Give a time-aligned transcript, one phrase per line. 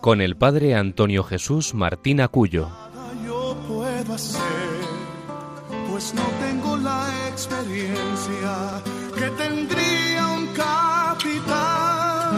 [0.00, 2.70] con el padre Antonio Jesús Martín Acuyo.
[3.26, 4.40] Yo puedo hacer,
[5.90, 8.82] pues no tengo la experiencia
[9.14, 12.36] que tendría un capitán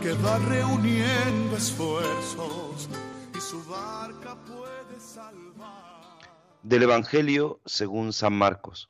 [0.00, 2.88] que va reuniendo esfuerzos
[3.36, 6.16] y su barca puede salvar.
[6.62, 8.88] Del Evangelio según San Marcos.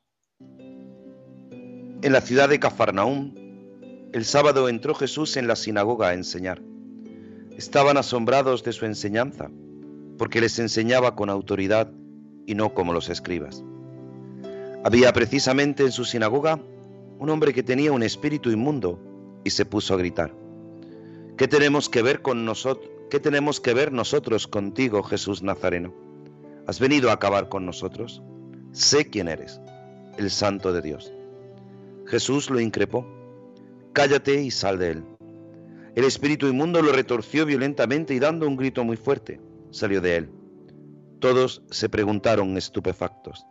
[0.49, 3.33] En la ciudad de Cafarnaúm,
[4.13, 6.61] el sábado entró Jesús en la sinagoga a enseñar.
[7.57, 9.49] Estaban asombrados de su enseñanza,
[10.19, 11.91] porque les enseñaba con autoridad
[12.45, 13.63] y no como los escribas.
[14.83, 16.59] Había precisamente en su sinagoga
[17.17, 18.99] un hombre que tenía un espíritu inmundo
[19.43, 20.35] y se puso a gritar:
[21.35, 22.91] ¿Qué tenemos que ver con nosotros?
[23.09, 25.95] ¿Qué tenemos que ver nosotros contigo, Jesús Nazareno?
[26.67, 28.21] ¿Has venido a acabar con nosotros?
[28.71, 29.59] Sé quién eres,
[30.17, 31.11] el Santo de Dios.
[32.05, 33.07] Jesús lo increpó:
[33.93, 35.03] Cállate y sal de él.
[35.97, 40.29] El espíritu inmundo lo retorció violentamente y dando un grito muy fuerte, salió de él.
[41.19, 43.47] Todos se preguntaron estupefactos: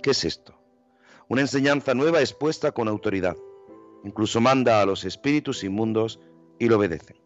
[0.00, 0.54] ¿Qué es esto?
[1.26, 3.36] una enseñanza nueva expuesta con autoridad.
[4.04, 6.20] Incluso manda a los espíritus inmundos
[6.60, 7.16] y lo obedecen.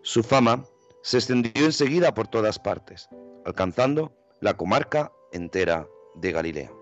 [0.00, 0.64] Su fama
[1.02, 3.10] se extendió enseguida por todas partes,
[3.44, 6.72] alcanzando la comarca entera de Galilea.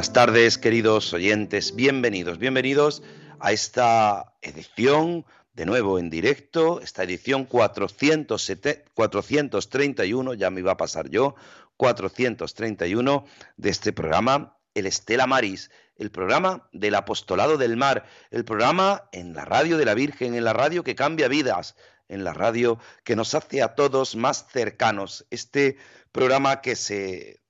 [0.00, 3.02] Buenas tardes, queridos oyentes, bienvenidos, bienvenidos
[3.38, 11.10] a esta edición, de nuevo en directo, esta edición 431, ya me iba a pasar
[11.10, 11.34] yo,
[11.76, 13.26] 431
[13.58, 19.34] de este programa, el Estela Maris, el programa del Apostolado del Mar, el programa en
[19.34, 21.76] la radio de la Virgen, en la radio que cambia vidas,
[22.08, 25.76] en la radio que nos hace a todos más cercanos, este
[26.10, 27.40] programa que se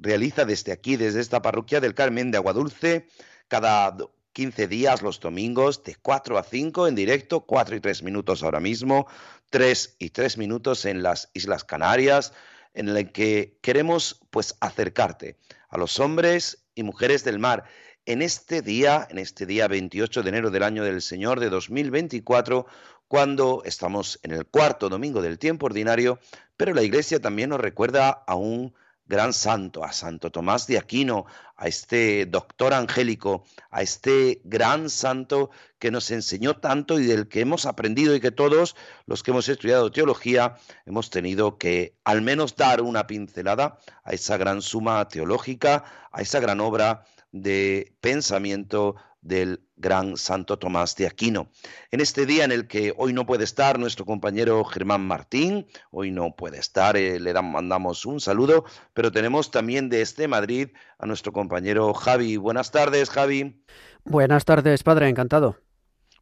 [0.00, 3.06] realiza desde aquí, desde esta parroquia del Carmen de Aguadulce,
[3.48, 3.96] cada
[4.32, 8.60] 15 días los domingos de 4 a 5 en directo, 4 y 3 minutos ahora
[8.60, 9.06] mismo,
[9.50, 12.32] 3 y 3 minutos en las Islas Canarias,
[12.74, 15.36] en el que queremos pues acercarte
[15.68, 17.64] a los hombres y mujeres del mar.
[18.06, 22.66] En este día, en este día 28 de enero del año del Señor de 2024,
[23.08, 26.20] cuando estamos en el cuarto domingo del tiempo ordinario,
[26.56, 28.72] pero la Iglesia también nos recuerda a un
[29.10, 31.26] gran santo, a Santo Tomás de Aquino,
[31.56, 35.50] a este doctor angélico, a este gran santo
[35.80, 38.76] que nos enseñó tanto y del que hemos aprendido y que todos
[39.06, 40.56] los que hemos estudiado teología
[40.86, 46.38] hemos tenido que al menos dar una pincelada a esa gran suma teológica, a esa
[46.38, 51.50] gran obra de pensamiento del gran Santo Tomás de Aquino.
[51.90, 56.10] En este día en el que hoy no puede estar nuestro compañero Germán Martín, hoy
[56.10, 58.64] no puede estar, eh, le mandamos un saludo,
[58.94, 62.36] pero tenemos también desde Madrid a nuestro compañero Javi.
[62.36, 63.62] Buenas tardes, Javi.
[64.04, 65.56] Buenas tardes, padre, encantado.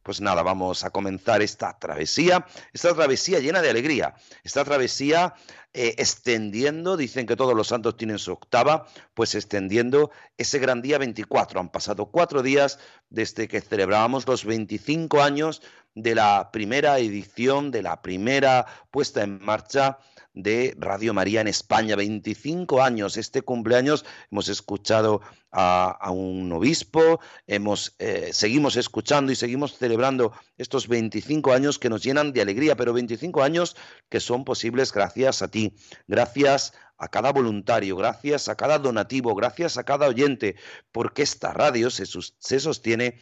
[0.03, 5.33] Pues nada, vamos a comenzar esta travesía, esta travesía llena de alegría, esta travesía
[5.73, 10.97] eh, extendiendo, dicen que todos los santos tienen su octava, pues extendiendo ese gran día
[10.97, 11.59] 24.
[11.59, 12.79] Han pasado cuatro días
[13.09, 15.61] desde que celebrábamos los 25 años
[15.93, 19.99] de la primera edición, de la primera puesta en marcha
[20.33, 21.95] de Radio María en España.
[21.95, 25.21] 25 años, este cumpleaños hemos escuchado
[25.51, 32.03] a, un obispo, hemos, eh, seguimos escuchando y seguimos celebrando estos 25 años que nos
[32.03, 33.75] llenan de alegría, pero 25 años
[34.09, 35.73] que son posibles gracias a ti,
[36.07, 40.55] gracias a cada voluntario, gracias a cada donativo, gracias a cada oyente,
[40.91, 43.19] porque esta radio se, se sostiene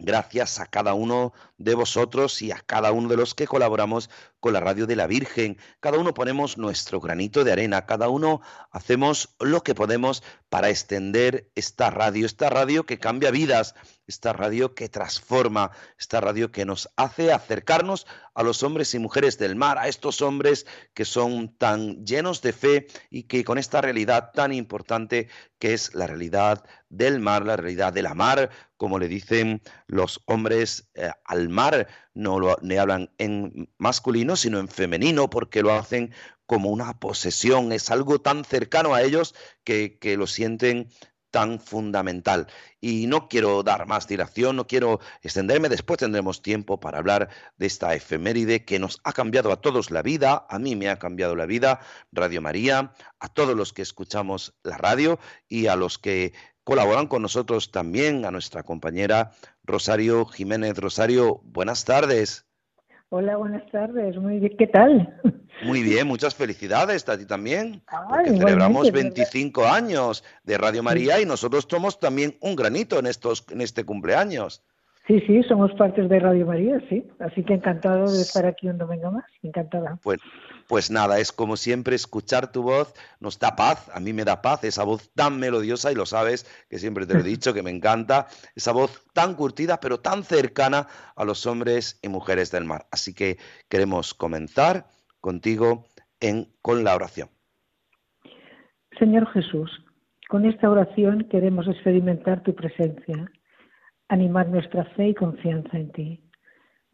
[0.00, 4.52] Gracias a cada uno de vosotros y a cada uno de los que colaboramos con
[4.52, 5.58] la radio de la Virgen.
[5.80, 8.40] Cada uno ponemos nuestro granito de arena, cada uno
[8.70, 13.74] hacemos lo que podemos para extender esta radio, esta radio que cambia vidas,
[14.08, 19.38] esta radio que transforma, esta radio que nos hace acercarnos a los hombres y mujeres
[19.38, 23.80] del mar, a estos hombres que son tan llenos de fe y que con esta
[23.82, 25.28] realidad tan importante
[25.58, 30.22] que es la realidad del mar, la realidad de la mar, como le dicen los
[30.24, 36.14] hombres eh, al mar, no lo, hablan en masculino, sino en femenino, porque lo hacen
[36.46, 39.34] como una posesión, es algo tan cercano a ellos
[39.64, 40.88] que lo sienten
[41.30, 42.46] tan fundamental.
[42.80, 47.66] Y no quiero dar más dilación, no quiero extenderme, después tendremos tiempo para hablar de
[47.66, 51.36] esta efeméride que nos ha cambiado a todos la vida, a mí me ha cambiado
[51.36, 51.80] la vida,
[52.12, 56.32] Radio María, a todos los que escuchamos la radio y a los que
[56.64, 59.30] colaboran con nosotros también, a nuestra compañera
[59.64, 60.76] Rosario Jiménez.
[60.76, 62.46] Rosario, buenas tardes.
[63.10, 64.18] Hola, buenas tardes.
[64.18, 65.18] Muy bien, ¿qué tal?
[65.62, 67.82] Muy bien, muchas felicidades a ti también.
[68.08, 73.44] porque celebramos 25 años de Radio María y nosotros somos también un granito en estos
[73.50, 74.62] en este cumpleaños.
[75.08, 77.02] Sí, sí, somos partes de Radio María, sí.
[77.18, 79.24] Así que encantado de estar aquí un domingo más.
[79.42, 79.98] Encantada.
[80.02, 80.20] Pues,
[80.66, 83.88] pues nada, es como siempre escuchar tu voz nos da paz.
[83.94, 87.14] A mí me da paz esa voz tan melodiosa y lo sabes, que siempre te
[87.14, 88.26] lo he dicho, que me encanta.
[88.54, 92.86] Esa voz tan curtida, pero tan cercana a los hombres y mujeres del mar.
[92.90, 93.38] Así que
[93.70, 94.84] queremos comenzar
[95.20, 95.84] contigo
[96.20, 97.28] en, con la oración.
[98.98, 99.70] Señor Jesús,
[100.28, 103.30] con esta oración queremos experimentar tu presencia
[104.08, 106.20] animar nuestra fe y confianza en ti.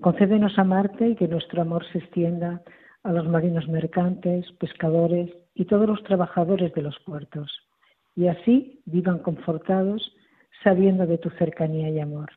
[0.00, 2.62] Concédenos amarte y que nuestro amor se extienda
[3.04, 7.52] a los marinos mercantes, pescadores y todos los trabajadores de los puertos,
[8.16, 10.14] y así vivan confortados
[10.62, 12.30] sabiendo de tu cercanía y amor.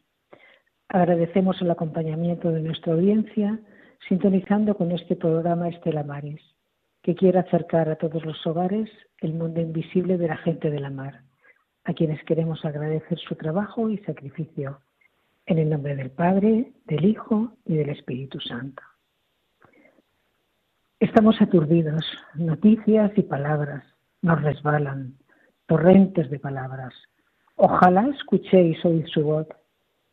[0.89, 3.59] Agradecemos el acompañamiento de nuestra audiencia,
[4.07, 6.41] sintonizando con este programa Estela Maris,
[7.01, 8.89] que quiere acercar a todos los hogares
[9.19, 11.21] el mundo invisible de la gente de la mar
[11.85, 14.81] a quienes queremos agradecer su trabajo y sacrificio.
[15.45, 18.83] En el nombre del Padre, del Hijo y del Espíritu Santo.
[20.99, 22.03] Estamos aturdidos,
[22.35, 23.85] noticias y palabras
[24.21, 25.15] nos resbalan,
[25.67, 26.93] torrentes de palabras.
[27.55, 29.47] Ojalá escuchéis oír su voz.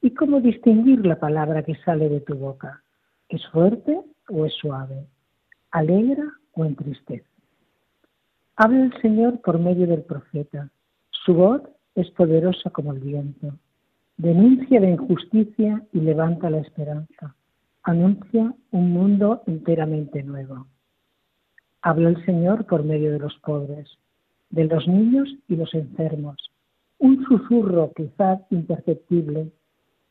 [0.00, 2.83] ¿Y cómo distinguir la palabra que sale de tu boca?
[3.34, 5.08] ¿Es fuerte o es suave?
[5.72, 7.26] ¿Alegra o entristece?
[8.54, 10.70] Habla el Señor por medio del profeta
[11.10, 11.62] su voz
[11.96, 13.58] es poderosa como el viento.
[14.18, 17.34] Denuncia la injusticia y levanta la esperanza.
[17.82, 20.68] Anuncia un mundo enteramente nuevo.
[21.82, 23.98] Habla el Señor por medio de los pobres,
[24.50, 26.36] de los niños y los enfermos.
[26.98, 29.50] Un susurro quizás imperceptible,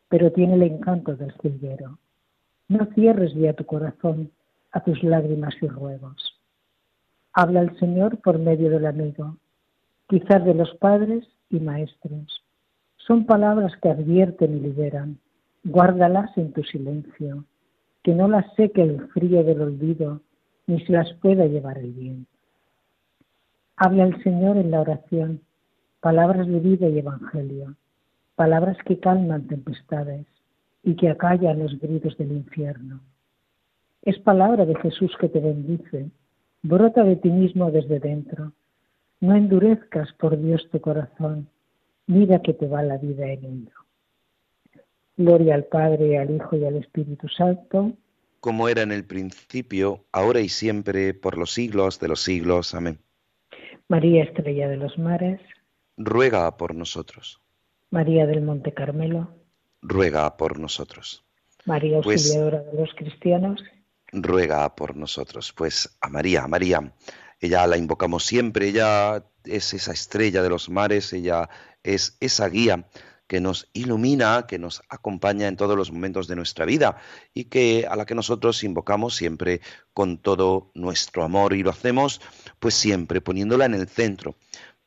[0.10, 2.00] pero tiene el encanto del silguero.
[2.74, 4.32] No cierres ya tu corazón
[4.72, 6.42] a tus lágrimas y ruegos.
[7.32, 9.38] Habla el Señor por medio del amigo,
[10.10, 12.44] quizás de los padres y maestros.
[12.98, 15.20] Son palabras que advierten y liberan.
[15.64, 17.46] Guárdalas en tu silencio,
[18.02, 20.22] que no las seque el frío del olvido,
[20.66, 22.32] ni se las pueda llevar el viento.
[23.78, 25.42] Habla el Señor en la oración,
[26.00, 27.76] palabras de vida y evangelio,
[28.36, 30.26] palabras que calman tempestades
[30.84, 33.02] y que acallan los gritos del infierno.
[34.02, 36.10] Es palabra de Jesús que te bendice,
[36.62, 38.54] brota de ti mismo desde dentro
[39.24, 41.48] no endurezcas, por Dios, tu corazón.
[42.08, 43.78] Mira que te va la vida en ello.
[45.16, 47.94] Gloria al Padre, al Hijo y al Espíritu Santo.
[48.42, 52.76] Como era en el principio, ahora y siempre, por los siglos de los siglos.
[52.76, 53.00] Amén.
[53.88, 55.40] María Estrella de los Mares.
[55.96, 57.40] Ruega por nosotros.
[57.92, 59.30] María del Monte Carmelo.
[59.84, 61.24] Ruega por nosotros.
[61.66, 63.64] María pues Auxiliadora de los Cristianos.
[64.12, 65.54] Ruega por nosotros.
[65.54, 66.94] Pues a María, a María
[67.44, 71.50] ella la invocamos siempre, ella es esa estrella de los mares, ella
[71.84, 72.88] es esa guía
[73.28, 76.96] que nos ilumina, que nos acompaña en todos los momentos de nuestra vida
[77.34, 79.60] y que a la que nosotros invocamos siempre
[79.94, 82.22] con todo nuestro amor y lo hacemos
[82.60, 84.38] pues siempre poniéndola en el centro.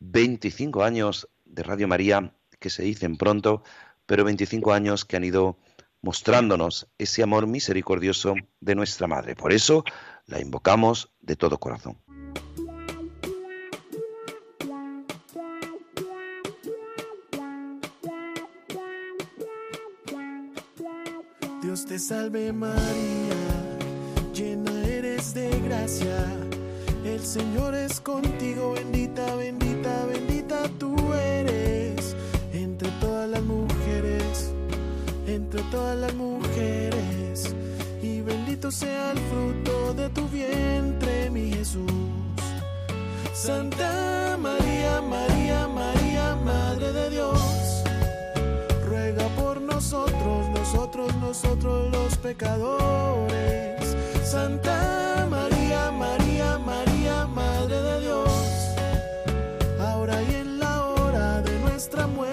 [0.01, 3.65] 25 años de Radio María que se dicen pronto,
[4.07, 5.59] pero 25 años que han ido
[6.01, 9.35] mostrándonos ese amor misericordioso de nuestra Madre.
[9.35, 9.85] Por eso
[10.27, 11.99] la invocamos de todo corazón.
[21.63, 22.77] Dios te salve María,
[24.33, 26.17] llena eres de gracia.
[27.05, 30.36] El Señor es contigo, bendita, bendita, bendita
[35.71, 37.55] todas las mujeres.
[38.03, 41.91] Y bendito sea el fruto de tu vientre, mi Jesús.
[43.33, 47.85] Santa María, María, María, Madre de Dios,
[48.89, 53.97] ruega por nosotros, nosotros, nosotros los pecadores.
[54.25, 58.31] Santa María, María, María, Madre de Dios,
[59.79, 62.26] ahora y en la hora de nuestra muerte,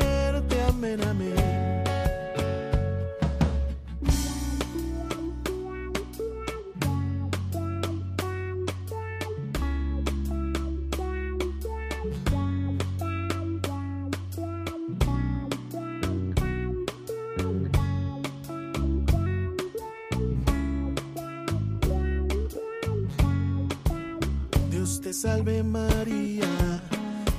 [24.84, 26.82] Dios te salve María,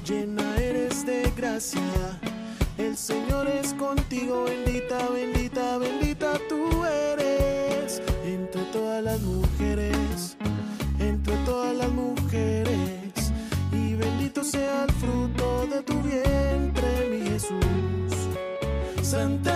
[0.08, 2.18] llena eres de gracia.
[2.78, 8.00] El Señor es contigo, bendita, bendita, bendita tú eres.
[8.24, 10.38] Entre todas las mujeres,
[10.98, 13.12] entre todas las mujeres.
[13.72, 18.14] Y bendito sea el fruto de tu vientre, mi Jesús.
[19.02, 19.53] Santa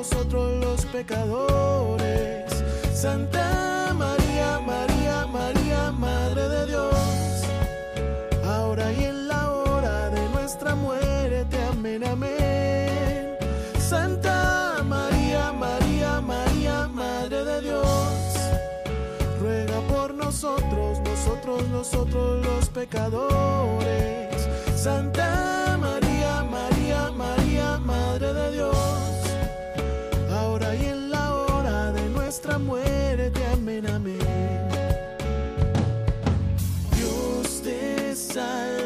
[0.00, 2.50] nosotros, los pecadores.
[2.94, 6.94] Santa María, María, María, Madre de Dios,
[8.46, 13.36] ahora y en la hora de nuestra muerte, amén, amén.
[13.78, 17.86] Santa María, María, María, Madre de Dios,
[19.38, 24.48] ruega por nosotros, nosotros, nosotros los pecadores.
[24.74, 28.89] Santa María, María, María, Madre de Dios,
[32.42, 34.18] nuestra muerte, amén, amén.
[36.96, 38.79] Dios te salve,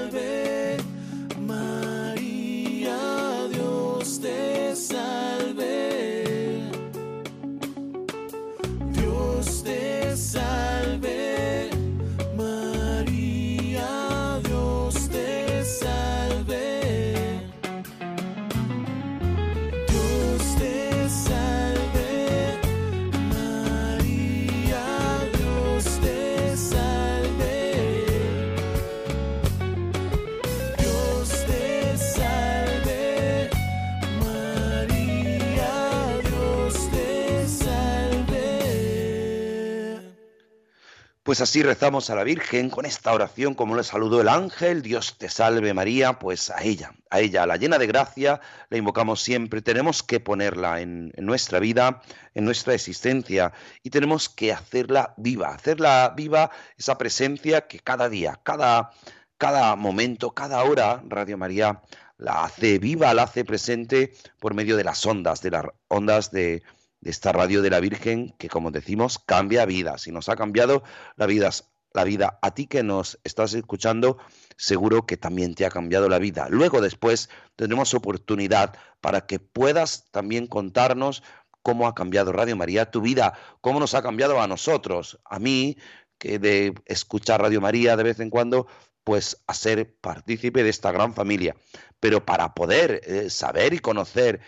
[41.25, 45.17] Pues así rezamos a la Virgen con esta oración, como le saludó el ángel, Dios
[45.17, 49.23] te salve María, pues a ella, a ella, a la llena de gracia, la invocamos
[49.23, 52.03] siempre, tenemos que ponerla en, en nuestra vida,
[52.35, 58.39] en nuestra existencia, y tenemos que hacerla viva, hacerla viva esa presencia que cada día,
[58.43, 58.91] cada,
[59.39, 61.81] cada momento, cada hora, Radio María
[62.19, 66.63] la hace viva, la hace presente por medio de las ondas, de las ondas de,
[67.05, 70.83] de esta radio de la Virgen que, como decimos, cambia vidas y nos ha cambiado
[71.17, 71.51] la vida,
[71.93, 72.39] la vida.
[72.41, 74.17] A ti que nos estás escuchando,
[74.57, 76.49] seguro que también te ha cambiado la vida.
[76.49, 81.23] Luego, después, tendremos oportunidad para que puedas también contarnos
[81.63, 85.77] cómo ha cambiado Radio María tu vida, cómo nos ha cambiado a nosotros, a mí,
[86.19, 88.67] que de escuchar Radio María de vez en cuando,
[89.05, 91.55] pues a ser partícipe de esta gran familia.
[92.01, 94.41] Pero para poder eh, saber y conocer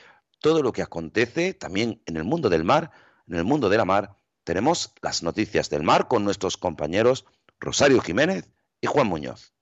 [0.47, 2.93] todo lo que acontece también en el mundo del mar,
[3.27, 7.25] en el mundo de la mar, tenemos las noticias del mar con nuestros compañeros
[7.59, 8.49] Rosario Jiménez
[8.81, 9.53] y Juan Muñoz.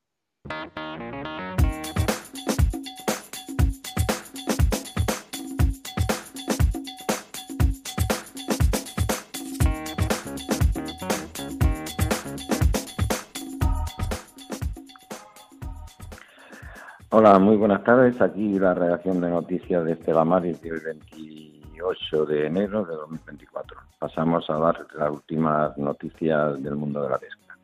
[17.17, 18.21] Hola, muy buenas tardes.
[18.21, 23.79] Aquí la redacción de noticias de Estela Maris del 28 de enero de 2024.
[24.01, 27.57] Pasamos a dar las últimas noticias del mundo de la pesca.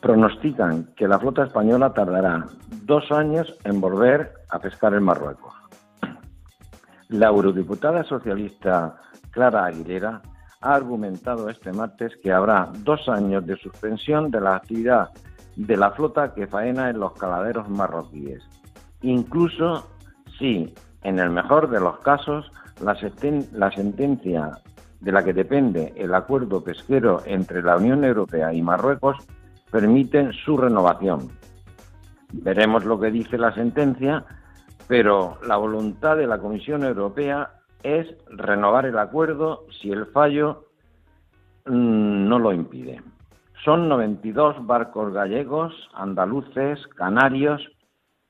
[0.00, 2.44] Pronostican que la flota española tardará
[2.82, 5.54] dos años en volver a pescar en Marruecos.
[7.06, 8.96] La eurodiputada socialista
[9.30, 10.20] Clara Aguilera
[10.60, 15.10] ha argumentado este martes que habrá dos años de suspensión de la actividad
[15.56, 18.42] de la flota que faena en los caladeros marroquíes.
[19.02, 19.88] Incluso
[20.38, 22.50] si, en el mejor de los casos,
[22.82, 24.58] la, sentencia
[25.00, 29.16] de la que depende el acuerdo pesquero entre la Unión Europea y Marruecos
[29.70, 31.28] permite su renovación.
[32.32, 34.24] Veremos lo que dice la sentencia,
[34.88, 37.50] pero la voluntad de la Comisión Europea
[37.82, 40.66] es renovar el acuerdo si el fallo
[41.66, 43.00] mmm, no lo impide.
[43.64, 47.60] Son 92 barcos gallegos, andaluces, canarios,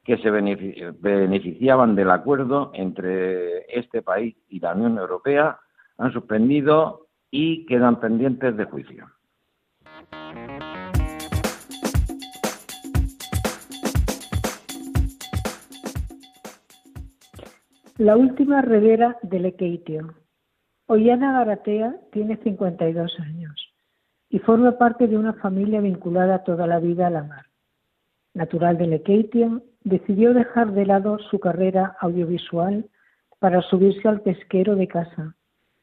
[0.05, 5.61] que se beneficiaban del acuerdo entre este país y la Unión Europea,
[5.99, 9.07] han suspendido y quedan pendientes de juicio.
[17.99, 20.15] La última ribera del Equeitio.
[20.87, 23.60] Ollana Garatea tiene 52 años
[24.31, 27.47] y forma parte de una familia vinculada toda la vida a la mar.
[28.33, 32.89] Natural de Lekeitio, decidió dejar de lado su carrera audiovisual
[33.41, 35.35] para subirse al pesquero de casa,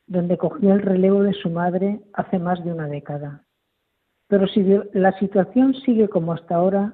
[0.05, 3.43] donde cogió el relevo de su madre hace más de una década.
[4.27, 4.63] Pero si
[4.93, 6.93] la situación sigue como hasta ahora,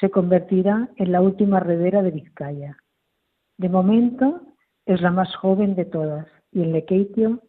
[0.00, 2.76] se convertirá en la última redera de Vizcaya.
[3.58, 4.42] De momento
[4.86, 7.42] es la más joven de todas y en Lekeitio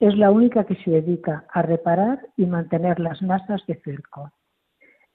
[0.00, 4.32] es la única que se dedica a reparar y mantener las masas de cerco.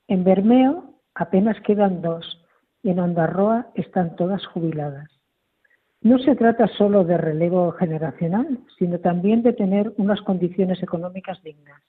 [0.07, 2.41] En Bermeo apenas quedan dos
[2.83, 5.09] y en Ondarroa están todas jubiladas.
[6.01, 11.81] No se trata solo de relevo generacional, sino también de tener unas condiciones económicas dignas.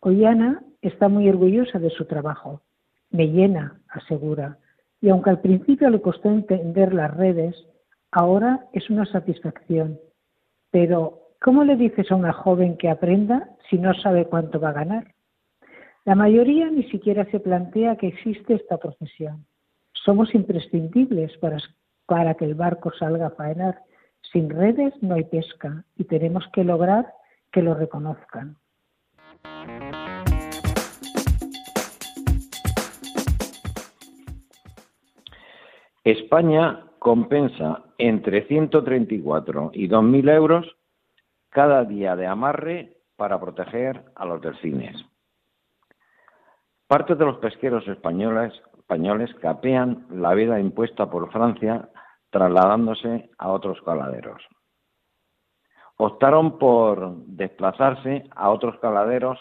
[0.00, 2.62] Ollana está muy orgullosa de su trabajo.
[3.10, 4.58] Me llena, asegura.
[5.02, 7.54] Y aunque al principio le costó entender las redes,
[8.10, 10.00] ahora es una satisfacción.
[10.70, 14.74] Pero, ¿cómo le dices a una joven que aprenda si no sabe cuánto va a
[14.84, 15.14] ganar?
[16.04, 19.44] La mayoría ni siquiera se plantea que existe esta profesión.
[19.92, 21.58] Somos imprescindibles para,
[22.06, 23.80] para que el barco salga a faenar.
[24.32, 27.12] Sin redes no hay pesca y tenemos que lograr
[27.50, 28.56] que lo reconozcan.
[36.04, 40.76] España compensa entre 134 y 2.000 euros
[41.52, 44.96] cada día de amarre para proteger a los delfines.
[46.86, 48.52] Parte de los pesqueros españoles,
[49.40, 51.88] capean la vida impuesta por Francia
[52.30, 54.42] trasladándose a otros caladeros.
[55.96, 59.38] Optaron por desplazarse a otros caladeros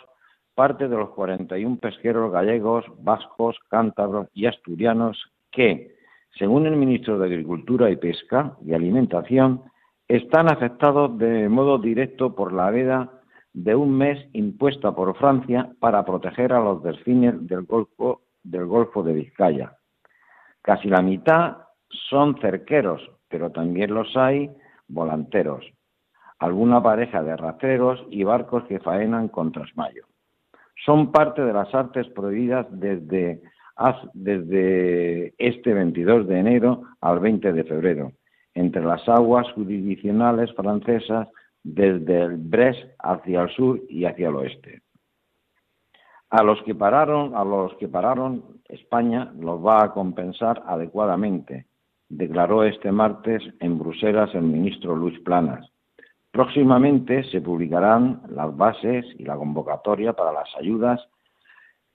[0.53, 5.17] parte de los 41 pesqueros gallegos, vascos, cántabros y asturianos
[5.49, 5.95] que,
[6.37, 9.63] según el ministro de Agricultura y Pesca y Alimentación,
[10.15, 13.09] están afectados de modo directo por la veda
[13.53, 19.77] de un mes impuesta por Francia para proteger a los delfines del Golfo, de Vizcaya.
[20.61, 21.59] Casi la mitad
[22.09, 24.51] son cerqueros, pero también los hay
[24.89, 25.65] volanteros,
[26.39, 30.07] alguna pareja de rastreros y barcos que faenan con trasmayo.
[30.85, 33.41] Son parte de las artes prohibidas desde
[35.37, 38.11] este 22 de enero al 20 de febrero,
[38.53, 41.27] entre las aguas jurisdiccionales francesas
[41.63, 44.81] desde el Brest hacia el sur y hacia el oeste.
[46.29, 51.65] A los que pararon, a los que pararon, España los va a compensar adecuadamente,
[52.07, 55.69] declaró este martes en Bruselas el ministro Luis Planas.
[56.31, 61.05] Próximamente se publicarán las bases y la convocatoria para las ayudas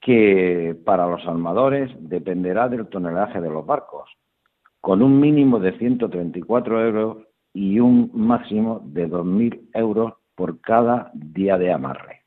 [0.00, 4.10] que para los armadores dependerá del tonelaje de los barcos,
[4.86, 11.58] con un mínimo de 134 euros y un máximo de 2.000 euros por cada día
[11.58, 12.22] de amarre.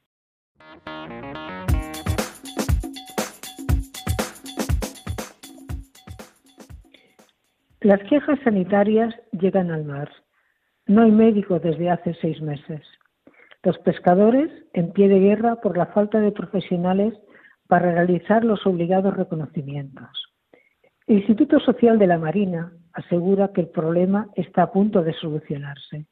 [7.80, 10.12] Las quejas sanitarias llegan al mar.
[10.86, 12.82] No hay médico desde hace seis meses.
[13.64, 17.14] Los pescadores en pie de guerra por la falta de profesionales
[17.70, 20.19] para realizar los obligados reconocimientos.
[21.10, 26.06] El Instituto Social de la Marina asegura que el problema está a punto de solucionarse.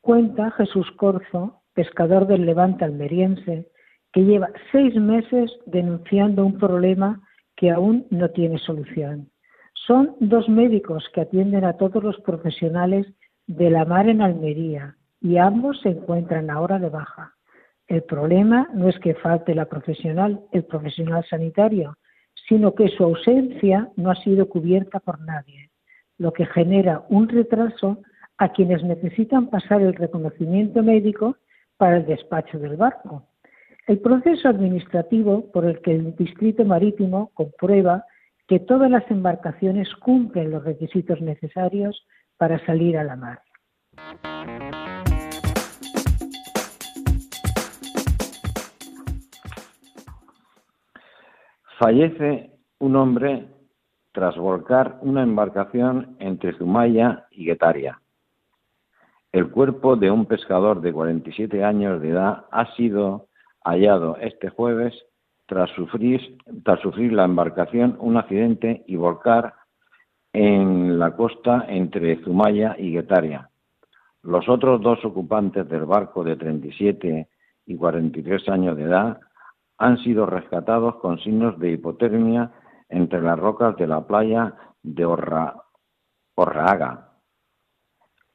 [0.00, 3.68] Cuenta Jesús Corzo, pescador del Levante almeriense,
[4.12, 7.20] que lleva seis meses denunciando un problema
[7.54, 9.30] que aún no tiene solución.
[9.74, 13.06] Son dos médicos que atienden a todos los profesionales
[13.46, 17.34] de la mar en Almería y ambos se encuentran ahora de baja.
[17.86, 21.96] El problema no es que falte la profesional, el profesional sanitario,
[22.48, 25.70] sino que su ausencia no ha sido cubierta por nadie
[26.18, 27.98] lo que genera un retraso
[28.38, 31.36] a quienes necesitan pasar el reconocimiento médico
[31.76, 33.26] para el despacho del barco.
[33.86, 38.04] El proceso administrativo por el que el Distrito Marítimo comprueba
[38.48, 42.06] que todas las embarcaciones cumplen los requisitos necesarios
[42.36, 43.40] para salir a la mar.
[51.78, 53.48] Fallece un hombre
[54.12, 58.00] tras volcar una embarcación entre Zumaya y Guetaria.
[59.30, 63.26] El cuerpo de un pescador de 47 años de edad ha sido
[63.62, 64.94] hallado este jueves
[65.44, 69.52] tras sufrir, tras sufrir la embarcación un accidente y volcar
[70.32, 73.50] en la costa entre Zumaya y Guetaria.
[74.22, 77.28] Los otros dos ocupantes del barco de 37
[77.66, 79.20] y 43 años de edad
[79.78, 82.52] han sido rescatados con signos de hipotermia
[82.88, 85.54] entre las rocas de la playa de Orra,
[86.34, 87.02] Orraaga.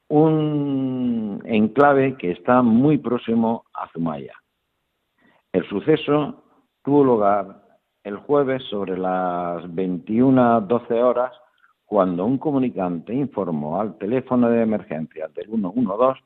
[0.10, 4.34] un enclave que está muy próximo a Zumaya.
[5.54, 6.44] El suceso
[6.84, 7.62] tuvo lugar
[8.04, 11.32] el jueves sobre las 21.12 horas
[11.86, 16.22] cuando un comunicante informó al teléfono de emergencia del 112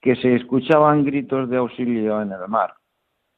[0.00, 2.74] que se escuchaban gritos de auxilio en el mar.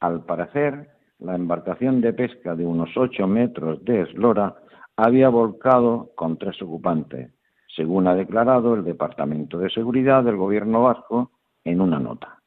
[0.01, 4.55] Al parecer, la embarcación de pesca de unos 8 metros de eslora
[4.95, 7.31] había volcado con tres ocupantes,
[7.75, 11.31] según ha declarado el Departamento de Seguridad del Gobierno vasco
[11.63, 12.39] en una nota.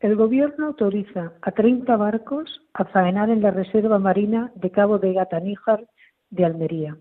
[0.00, 5.14] El Gobierno autoriza a 30 barcos a faenar en la Reserva Marina de Cabo de
[5.14, 5.86] Gataníjar
[6.30, 6.96] de Almería.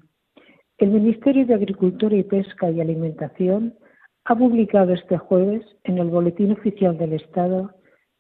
[0.78, 3.76] El Ministerio de Agricultura y Pesca y Alimentación
[4.26, 7.72] ha publicado este jueves en el Boletín Oficial del Estado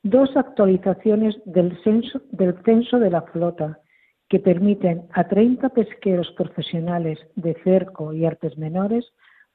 [0.03, 3.79] dos actualizaciones del censo, de la flota
[4.29, 9.05] que permiten a 30 pesqueros profesionales de cerco y artes menores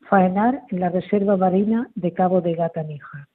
[0.08, 3.28] faenar en la Reserva Marina de Cabo de Gata Níjar.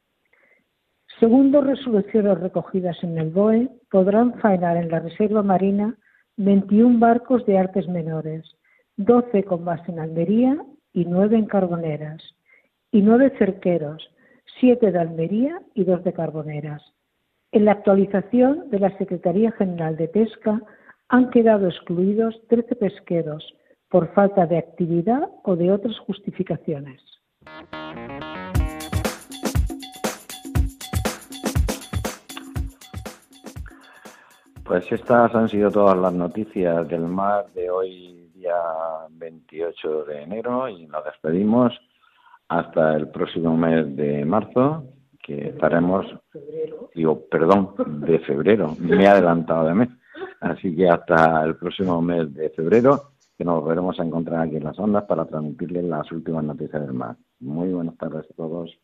[1.18, 5.96] Según dos resoluciones recogidas en el BOE, podrán faenar en la Reserva Marina
[6.36, 8.58] 21 barcos de artes menores,
[8.98, 10.58] 12 con base en Almería
[10.92, 12.35] y 9 en Carboneras,
[12.96, 14.10] y 9 cerqueros,
[14.62, 16.82] 7 de Almería y 2 de Carboneras.
[17.52, 20.62] En la actualización de la Secretaría General de Pesca
[21.10, 23.54] han quedado excluidos 13 pesqueros
[23.90, 27.02] por falta de actividad o de otras justificaciones.
[34.64, 38.56] Pues estas han sido todas las noticias del mar de hoy, día
[39.10, 41.78] 28 de enero, y nos despedimos
[42.48, 44.86] hasta el próximo mes de marzo,
[45.24, 46.06] que estaremos,
[46.94, 47.74] digo, perdón,
[48.06, 49.90] de febrero, me he adelantado de mes.
[50.40, 54.64] Así que hasta el próximo mes de febrero, que nos volveremos a encontrar aquí en
[54.64, 57.16] las ondas para transmitirles las últimas noticias del mar.
[57.40, 58.78] Muy buenas tardes a todos.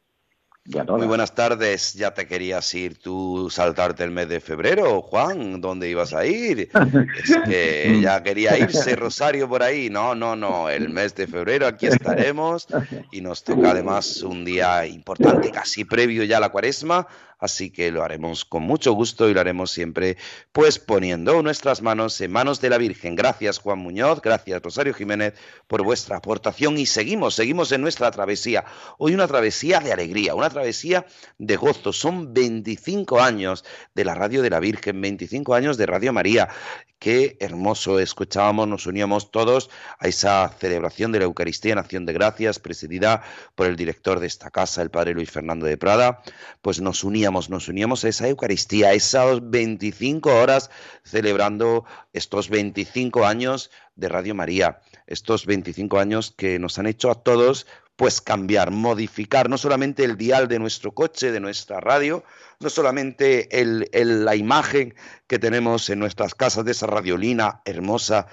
[0.65, 1.93] Muy buenas tardes.
[1.95, 5.60] Ya te querías ir tú saltarte el mes de febrero, Juan.
[5.60, 6.69] ¿Dónde ibas a ir?
[7.17, 9.89] Es que ya quería irse Rosario por ahí.
[9.89, 10.69] No, no, no.
[10.69, 12.67] El mes de febrero aquí estaremos
[13.12, 17.08] y nos toca además un día importante, casi previo ya a la cuaresma.
[17.41, 20.15] Así que lo haremos con mucho gusto y lo haremos siempre
[20.51, 23.15] pues poniendo nuestras manos en manos de la Virgen.
[23.15, 25.34] Gracias Juan Muñoz, gracias Rosario Jiménez
[25.67, 28.63] por vuestra aportación y seguimos, seguimos en nuestra travesía.
[28.99, 31.08] Hoy una travesía de alegría, una travesía
[31.39, 31.91] de gozo.
[31.91, 36.47] Son 25 años de la radio de la Virgen, 25 años de Radio María.
[37.01, 42.13] Qué hermoso escuchábamos, nos uníamos todos a esa celebración de la Eucaristía en Acción de
[42.13, 43.23] Gracias, presidida
[43.56, 46.21] por el director de esta casa, el padre Luis Fernando de Prada.
[46.62, 50.70] Pues nos uníamos, nos uníamos a esa Eucaristía, a esas 25 horas
[51.04, 57.15] celebrando estos 25 años de Radio María, estos 25 años que nos han hecho a
[57.15, 57.65] todos
[57.96, 62.24] pues cambiar, modificar no solamente el dial de nuestro coche, de nuestra radio,
[62.60, 63.48] no solamente
[63.94, 64.96] la imagen
[65.28, 68.28] que tenemos en nuestras casas de esa radiolina hermosa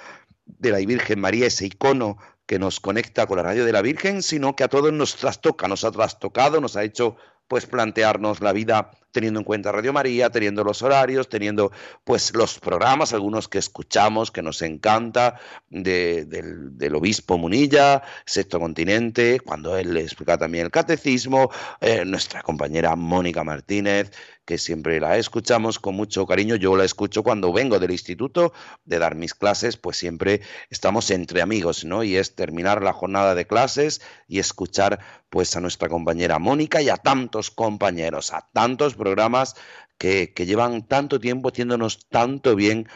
[0.47, 4.23] de la Virgen María, ese icono que nos conecta con la radio de la Virgen,
[4.23, 7.17] sino que a todos nos trastoca, nos ha trastocado, nos ha hecho
[7.49, 11.73] pues plantearnos la vida teniendo en cuenta Radio María, teniendo los horarios, teniendo
[12.05, 19.77] pues los programas, algunos que escuchamos, que nos encanta, del, obispo Munilla, Sexto Continente, cuando
[19.77, 24.13] él le explica también el catecismo, eh, nuestra compañera Mónica Martínez,
[24.49, 26.57] que siempre la escuchamos con mucho cariño.
[26.57, 28.55] Yo la escucho cuando vengo del instituto
[28.87, 32.03] de dar mis clases, pues siempre estamos entre amigos, ¿no?
[32.03, 36.89] Y es terminar la jornada de clases y escuchar pues a nuestra compañera Mónica y
[36.89, 39.55] a tantos compañeros, a tantos programas
[39.99, 42.89] que, llevan tanto tiempo haciéndonos tanto bien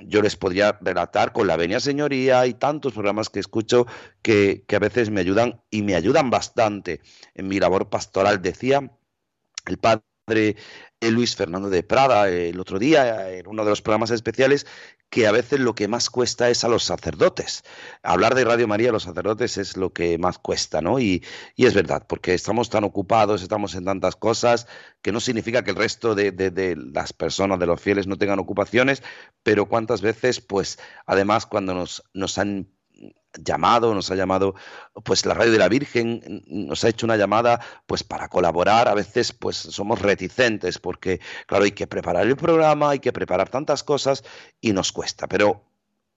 [0.00, 3.86] yo les podría relatar con la venia señoría y tantos programas que escucho
[4.22, 7.00] que, que, a veces me ayudan y me ayudan bastante
[7.34, 8.40] en mi labor pastoral.
[8.40, 8.92] Decía
[9.66, 10.56] el padre
[11.00, 14.66] Luis Fernando de Prada el otro día en uno de los programas especiales
[15.10, 17.62] que a veces lo que más cuesta es a los sacerdotes.
[18.02, 20.98] Hablar de Radio María a los sacerdotes es lo que más cuesta, ¿no?
[20.98, 21.24] Y,
[21.56, 24.66] es verdad, porque estamos tan ocupados, estamos en tantas cosas,
[25.00, 28.38] que no significa que el resto de, de, las personas, de los fieles, no tengan
[28.38, 29.02] ocupaciones,
[29.42, 32.68] pero cuántas veces, pues, además, cuando nos, nos han
[33.34, 34.54] llamado, nos ha llamado
[35.04, 38.94] pues la radio de la Virgen, nos ha hecho una llamada pues para colaborar, a
[38.94, 43.82] veces pues somos reticentes porque claro, hay que preparar el programa, hay que preparar tantas
[43.82, 44.24] cosas
[44.60, 45.64] y nos cuesta, pero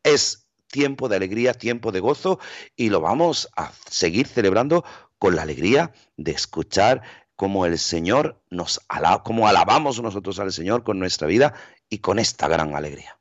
[0.04, 2.40] es tiempo de alegría, tiempo de gozo
[2.76, 4.84] y lo vamos a seguir celebrando
[5.20, 7.02] con la alegría de escuchar
[7.36, 11.54] cómo el Señor nos alaba, cómo alabamos nosotros al Señor con nuestra vida
[11.90, 13.21] y con esta gran alegría.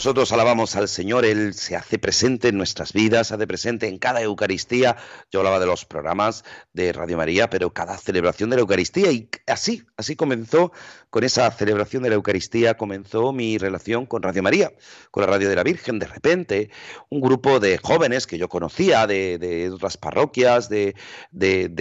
[0.00, 3.98] Nosotros alabamos al Señor, Él se hace presente en nuestras vidas, se hace presente en
[3.98, 4.96] cada Eucaristía.
[5.30, 9.28] Yo hablaba de los programas de Radio María, pero cada celebración de la Eucaristía y
[9.46, 10.72] así, así comenzó
[11.10, 14.72] con esa celebración de la Eucaristía, comenzó mi relación con Radio María,
[15.10, 15.98] con la Radio de la Virgen.
[15.98, 16.70] De repente,
[17.08, 20.94] un grupo de jóvenes que yo conocía de, otras parroquias, de,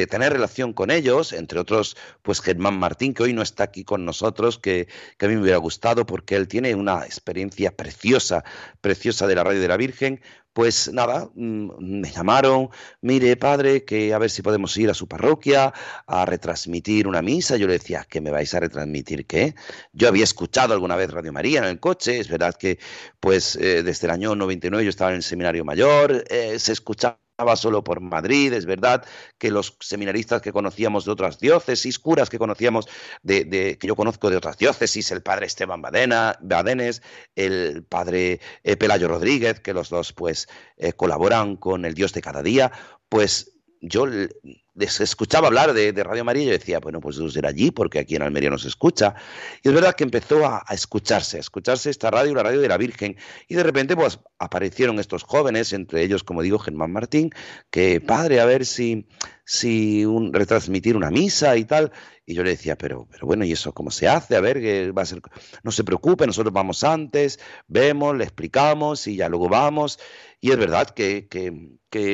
[0.10, 4.04] tener relación con ellos, entre otros, pues Germán Martín, que hoy no está aquí con
[4.04, 4.88] nosotros, que,
[5.18, 8.44] que a mí me hubiera gustado porque él tiene una experiencia preciosa,
[8.82, 10.22] preciosa de la radio de la Virgen,
[10.54, 12.70] pues nada, mm, me llamaron,
[13.02, 15.74] mire padre, que a ver si podemos ir a su parroquia
[16.08, 17.58] a retransmitir una misa.
[17.58, 19.56] Yo le decía, ¿que me vais a retransmitir qué?
[19.94, 22.80] Yo había escuchado alguna vez Radio María en el coche, es verdad que
[23.20, 27.20] pues eh, desde el año 99 yo estaba en el seminario mayor, eh, se escuchaba
[27.56, 29.06] solo por Madrid, es verdad
[29.38, 32.88] que los seminaristas que conocíamos de otras diócesis, curas que conocíamos
[33.24, 37.02] de, que yo conozco de otras diócesis, el padre Esteban Badena, Badenes,
[37.36, 40.48] el padre eh, Pelayo Rodríguez, que los dos pues
[40.78, 42.72] eh, colaboran con el Dios de cada día,
[43.08, 47.50] pues yo les escuchaba hablar de, Radio María y yo decía, bueno, pues eso será
[47.50, 49.16] allí, porque aquí en Almería no se escucha.
[49.64, 52.78] Y es verdad que empezó a, escucharse, a escucharse esta radio, la radio de la
[52.78, 53.18] Virgen.
[53.48, 57.32] Y de repente, pues aparecieron estos jóvenes, entre ellos, como digo, Germán Martín,
[57.70, 59.08] que padre, a ver si,
[59.46, 61.92] si un, retransmitir una misa y tal.
[62.30, 64.36] Y yo le decía, pero, pero bueno, ¿y eso cómo se hace?
[64.36, 65.20] A ver, que va a ser.
[65.64, 69.98] No se preocupe, nosotros vamos antes, vemos, le explicamos y ya luego vamos.
[70.40, 71.28] Y es verdad que,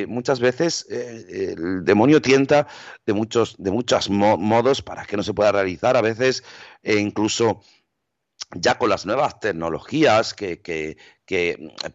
[0.08, 2.66] muchas veces eh, el demonio tienta
[3.06, 5.98] de muchos, de muchos modos para que no se pueda realizar.
[5.98, 6.46] A veces
[6.82, 7.60] e incluso
[8.52, 10.96] ya con las nuevas tecnologías que, que,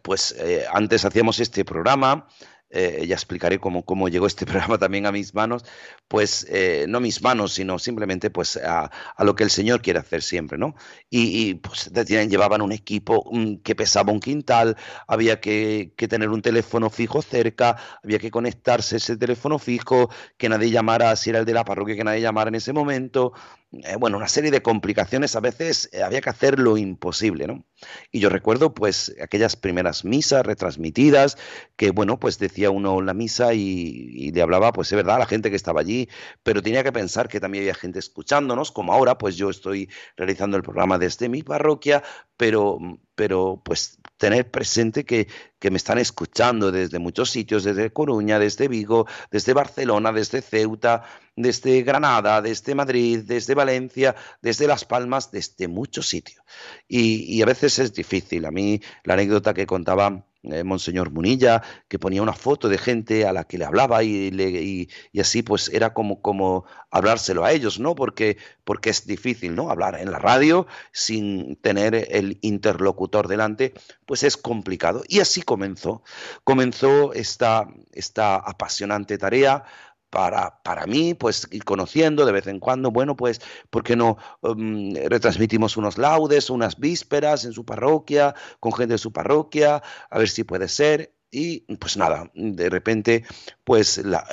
[0.03, 2.27] pues eh, antes hacíamos este programa
[2.73, 5.65] eh, ya explicaré cómo, cómo, llegó este programa también a mis manos,
[6.07, 10.21] pues eh, no mis manos, sino simplemente pues a, lo que el Señor quiere hacer
[10.21, 10.75] siempre, ¿no?
[11.09, 16.89] Y, pues llevaban un equipo mm, que pesaba un quintal, había que, tener un teléfono
[16.89, 21.53] fijo cerca, había que conectarse ese teléfono fijo, que nadie llamara, si era el de
[21.53, 23.33] la parroquia, que nadie llamara en ese momento,
[23.71, 27.65] eh, bueno, una serie de complicaciones, a veces había que hacer lo imposible, ¿no?
[28.11, 31.37] Y yo recuerdo pues aquellas primeras misas retransmitidas,
[31.75, 35.25] que bueno, pues decía uno la misa y, le hablaba, pues es verdad, a la
[35.25, 36.09] gente que estaba allí,
[36.43, 40.57] pero tenía que pensar que también había gente escuchándonos, como ahora, pues yo estoy realizando
[40.57, 42.03] el programa desde mi parroquia,
[42.41, 42.79] pero,
[43.13, 45.27] pero pues tener presente que,
[45.59, 51.03] que, me están escuchando desde muchos sitios, desde Coruña, desde Vigo, desde Barcelona, desde Ceuta,
[51.35, 56.43] desde Granada, desde Madrid, desde Valencia, desde Las Palmas, desde muchos sitios.
[56.87, 58.43] Y, y a veces es difícil.
[58.47, 63.27] A mí la anécdota que contaba eh, Monseñor Munilla, que ponía una foto de gente
[63.27, 67.51] a la que le hablaba y, le, y, así pues era como, como hablárselo a
[67.51, 67.93] ellos, ¿no?
[67.93, 69.69] Porque, porque es difícil, ¿no?
[69.69, 73.73] Hablar en la radio sin tener el interlocutor delante,
[74.05, 75.03] pues es complicado.
[75.07, 76.03] Y así comenzó,
[76.43, 79.63] comenzó esta, esta apasionante tarea
[80.11, 84.17] para, para mí, pues ir conociendo de vez en cuando, bueno, pues, ¿por qué no
[84.41, 90.19] um, retransmitimos unos laudes, unas vísperas en su parroquia, con gente de su parroquia, a
[90.19, 91.15] ver si puede ser?
[91.33, 93.23] Y pues nada, de repente,
[93.63, 94.25] pues la,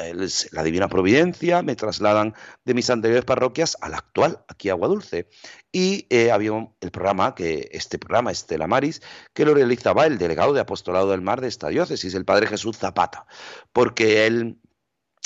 [0.65, 5.29] Divina Providencia me trasladan de mis anteriores parroquias a la actual, aquí a Aguadulce.
[5.71, 9.01] Y eh, había el programa, que este programa, Estela Maris,
[9.33, 12.79] que lo realizaba el delegado de Apostolado del Mar de esta diócesis, el Padre Jesús
[12.79, 13.27] Zapata,
[13.73, 14.59] porque él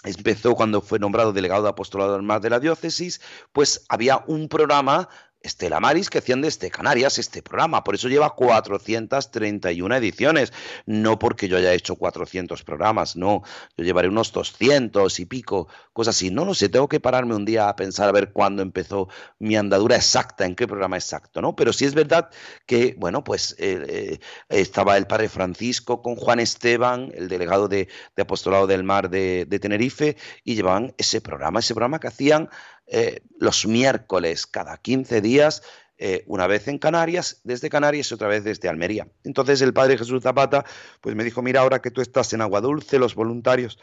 [0.05, 3.21] empezó cuando fue nombrado delegado de apostolado de la diócesis,
[3.53, 5.09] pues había un programa
[5.43, 7.85] Estela Maris que hacían desde Canarias este programa.
[7.85, 10.53] Por eso lleva 431 ediciones.
[10.87, 13.43] No porque yo haya hecho 400 programas, no.
[13.77, 16.31] Yo llevaré unos 200 y pico, cosas así.
[16.31, 19.57] No lo sé, tengo que pararme un día a pensar a ver cuándo empezó mi
[19.57, 21.57] andadura exacta, en qué programa exacto, ¿no?
[21.57, 22.31] Pero sí es verdad
[22.67, 27.89] que, bueno, pues eh, eh, estaba el padre Francisco con Juan Esteban, el delegado de,
[28.17, 32.49] Apostolado del Mar de, de Tenerife, y llevaban ese programa, ese programa que hacían
[32.87, 35.63] eh, los miércoles cada 15 días,
[35.99, 39.09] eh, una vez en Canarias, desde Canarias y otra vez desde Almería.
[39.25, 40.65] Entonces el padre Jesús Zapata
[41.01, 43.79] pues me dijo, mira, ahora que tú estás en Agua Dulce, los voluntarios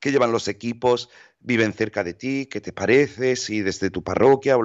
[0.00, 1.08] que llevan los equipos
[1.40, 3.36] viven cerca de ti, ¿qué te parece?
[3.36, 4.56] Si desde tu parroquia...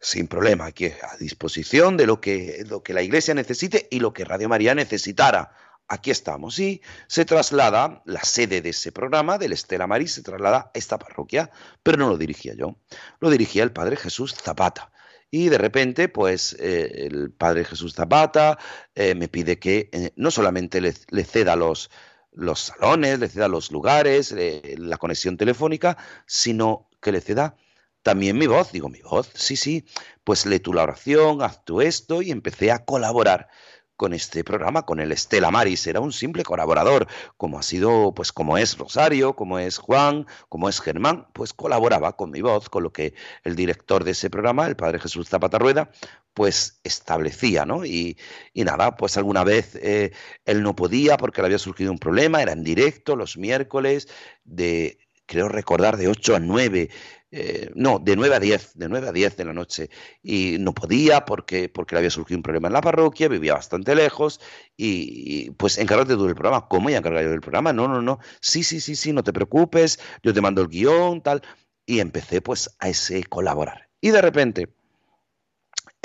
[0.00, 4.12] Sin problema, aquí a disposición de lo que, lo que la iglesia necesite y lo
[4.12, 5.56] que Radio María necesitara
[5.88, 6.58] aquí estamos.
[6.58, 10.98] Y se traslada la sede de ese programa, del Estela Maris, se traslada a esta
[10.98, 11.50] parroquia,
[11.82, 12.76] pero no lo dirigía yo,
[13.20, 14.90] lo dirigía el Padre Jesús Zapata.
[15.30, 18.58] Y de repente, pues eh, el Padre Jesús Zapata
[18.94, 20.92] eh, me pide que eh, no solamente le,
[21.24, 21.90] ceda los,
[22.30, 27.56] los salones, le ceda los lugares, la conexión telefónica, sino que le ceda
[28.04, 28.70] también mi voz.
[28.70, 29.84] Digo, mi voz, sí, sí,
[30.22, 33.48] pues lee tú la oración, haz tú esto y empecé a colaborar
[33.96, 38.32] con este programa, con el Estela Maris, era un simple colaborador, como ha sido, pues
[38.32, 42.82] como es Rosario, como es Juan, como es Germán, pues colaboraba con mi voz, con
[42.82, 45.90] lo que el director de ese programa, el padre Jesús Zapata Rueda,
[46.34, 47.84] pues establecía, ¿no?
[47.84, 48.18] Y,
[48.54, 50.12] nada, pues alguna vez eh,
[50.44, 54.08] él no podía porque le había surgido un problema, era en directo los miércoles
[54.44, 56.90] de, creo recordar, de 8 a 9
[57.36, 59.90] eh, no, de 9 a 10, de 9 a 10 de la noche.
[60.22, 63.96] Y no podía porque, porque le había surgido un problema en la parroquia, vivía bastante
[63.96, 64.40] lejos
[64.76, 66.68] y, pues encárgate tú del programa.
[66.68, 67.72] ¿Cómo ya encargar yo del programa?
[67.72, 68.20] No, no, no.
[68.40, 71.42] Sí, sí, sí, sí, no te preocupes, yo te mando el guion, tal.
[71.84, 73.88] Y empecé pues a ese colaborar.
[74.00, 74.68] Y de repente...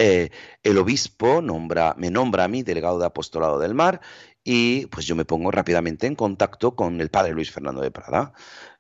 [0.02, 0.30] Eh,
[0.64, 4.00] el obispo nombra, me nombra a mí delegado de apostolado del mar
[4.46, 8.32] y pues yo me pongo rápidamente en contacto con el padre Luis Fernando de Prada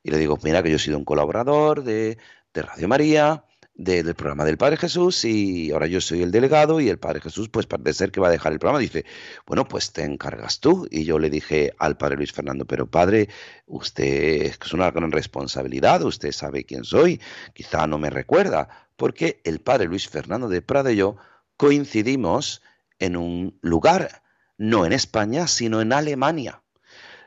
[0.03, 2.17] y le digo, mira que yo he sido un colaborador de,
[2.60, 6.89] de Radio María, del programa del Padre Jesús y ahora yo soy el delegado y
[6.89, 8.80] el Padre Jesús pues parece ser que va a dejar el programa.
[8.80, 9.06] Dice,
[9.45, 10.86] bueno, pues te encargas tú.
[10.91, 13.30] Y yo le dije al Padre Luis Fernando, pero Padre,
[13.65, 17.22] usted es una gran responsabilidad, usted sabe quién soy,
[17.54, 18.67] quizá no me recuerda,
[18.98, 21.15] porque el Padre Luis Fernando de Prada y yo
[21.56, 22.62] coincidimos
[23.00, 24.22] en un lugar,
[24.58, 26.62] no en España, sino en Alemania.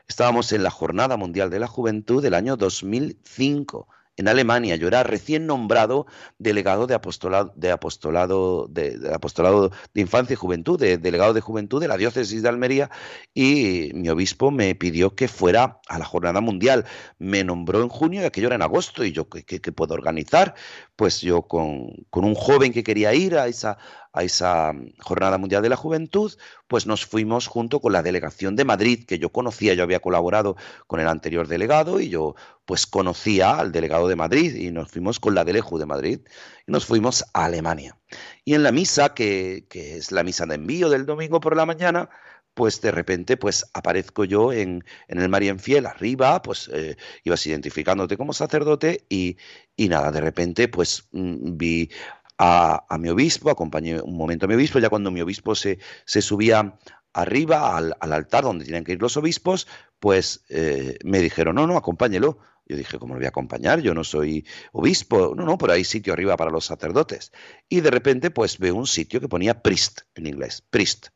[0.07, 4.75] Estábamos en la Jornada Mundial de la Juventud del año 2005 en Alemania.
[4.75, 6.05] Yo era recién nombrado
[6.37, 11.81] delegado de apostolado de apostolado de, apostolado de infancia y juventud, de, delegado de juventud
[11.81, 12.89] de la diócesis de Almería
[13.33, 16.85] y mi obispo me pidió que fuera a la jornada mundial.
[17.17, 20.53] Me nombró en junio y aquello era en agosto y yo qué, puedo organizar.
[20.95, 23.77] Pues yo con, con un joven que quería ir a esa
[24.13, 26.31] a esa mm, Jornada Mundial de la Juventud,
[26.67, 30.55] pues nos fuimos junto con la delegación de Madrid, que yo conocía, yo había colaborado
[30.87, 32.35] con el anterior delegado y yo
[32.65, 36.19] pues conocía al delegado de Madrid y nos fuimos con la Deleju de Madrid
[36.65, 37.97] y nos fuimos a Alemania.
[38.45, 42.09] Y en la misa, que, es la misa de envío del domingo por la mañana,
[42.53, 47.45] pues de repente pues aparezco yo en, en el María Fiel arriba, pues eh, ibas
[47.47, 49.37] identificándote como sacerdote y,
[49.75, 51.89] y nada, de repente pues mm, vi
[52.37, 56.21] a, mi obispo, acompañé un momento a mi obispo, ya cuando mi obispo se, se
[56.21, 56.77] subía
[57.13, 59.67] arriba al, altar donde tienen que ir los obispos,
[59.99, 62.39] pues eh, me dijeron, no, no, acompáñelo.
[62.65, 63.81] Yo dije, ¿cómo lo voy a acompañar?
[63.81, 65.33] Yo no soy obispo.
[65.35, 67.31] No, no, pero hay sitio arriba para los sacerdotes.
[67.67, 71.07] Y de repente, pues veo un sitio que ponía priest en inglés, priest.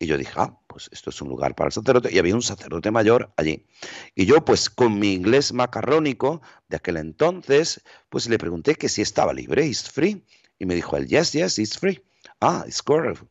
[0.00, 2.12] Y yo dije, ah, pues esto es un lugar para el sacerdote.
[2.12, 3.66] Y había un sacerdote mayor allí.
[4.14, 9.02] Y yo, pues con mi inglés macarrónico de aquel entonces, pues le pregunté que si
[9.02, 10.24] estaba libre, is free.
[10.58, 12.02] Y me dijo él, yes, yes, it's free.
[12.40, 13.22] Ah, it's correct.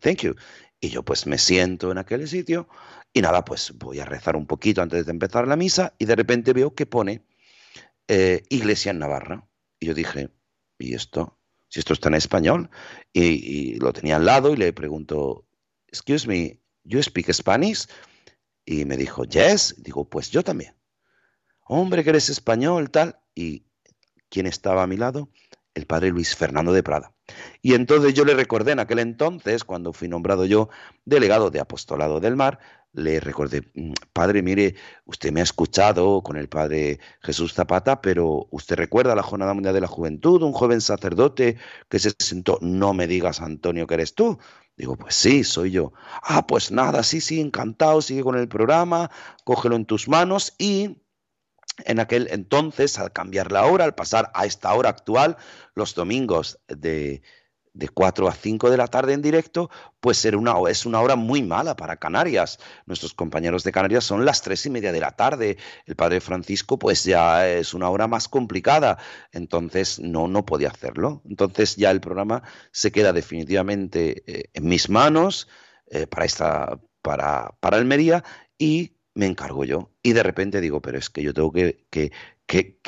[0.00, 0.34] Thank you.
[0.80, 2.68] Y yo pues me siento en aquel sitio
[3.12, 6.14] y nada, pues voy a rezar un poquito antes de empezar la misa y de
[6.14, 7.24] repente veo que pone
[8.06, 9.48] eh, Iglesia en Navarra.
[9.80, 10.30] Y yo dije,
[10.78, 11.38] ¿y esto?
[11.68, 12.70] Si esto está en español.
[13.12, 15.46] Y, lo tenía al lado y le pregunto,
[15.86, 17.86] excuse me, you speak Spanish?
[18.64, 19.74] Y me dijo, yes.
[19.78, 20.74] Digo, pues yo también.
[21.62, 23.20] Hombre, que eres español, tal.
[23.34, 23.66] ¿Y
[24.28, 25.30] quién estaba a mi lado?
[25.78, 27.12] El padre Luis Fernando de Prada.
[27.62, 30.68] Y entonces yo le recordé en aquel entonces, cuando fui nombrado yo
[31.04, 32.58] delegado de Apostolado del Mar,
[32.92, 34.74] le recordé, mm, padre, mire,
[35.04, 39.74] usted me ha escuchado con el padre Jesús Zapata, pero usted recuerda la Jornada Mundial
[39.74, 41.58] de la Juventud, un joven sacerdote
[41.88, 44.38] que se sentó, no me digas, Antonio, que eres tú.
[44.76, 45.92] Digo, pues sí, soy yo.
[46.22, 49.10] Ah, pues nada, sí, sí, encantado, sigue con el programa,
[49.44, 50.98] cógelo en tus manos y
[51.84, 55.36] en aquel entonces, al cambiar la hora, al pasar a esta hora actual,
[55.74, 57.22] los domingos de,
[57.78, 60.34] de 4 a 5 de la tarde en directo, pues es
[60.86, 62.58] una hora muy mala para Canarias.
[62.86, 65.56] Nuestros compañeros de Canarias son las tres y media de la tarde.
[65.86, 68.98] El padre Francisco, pues ya es una hora más complicada.
[69.30, 71.22] Entonces no, no podía hacerlo.
[71.28, 72.42] Entonces ya el programa
[72.72, 75.48] se queda definitivamente eh, en mis manos
[75.86, 78.24] eh, para, esta, para, para Almería
[78.58, 79.90] y me encargo yo.
[80.00, 82.12] Y de repente digo, pero es que yo tengo que, que,
[82.46, 82.78] que,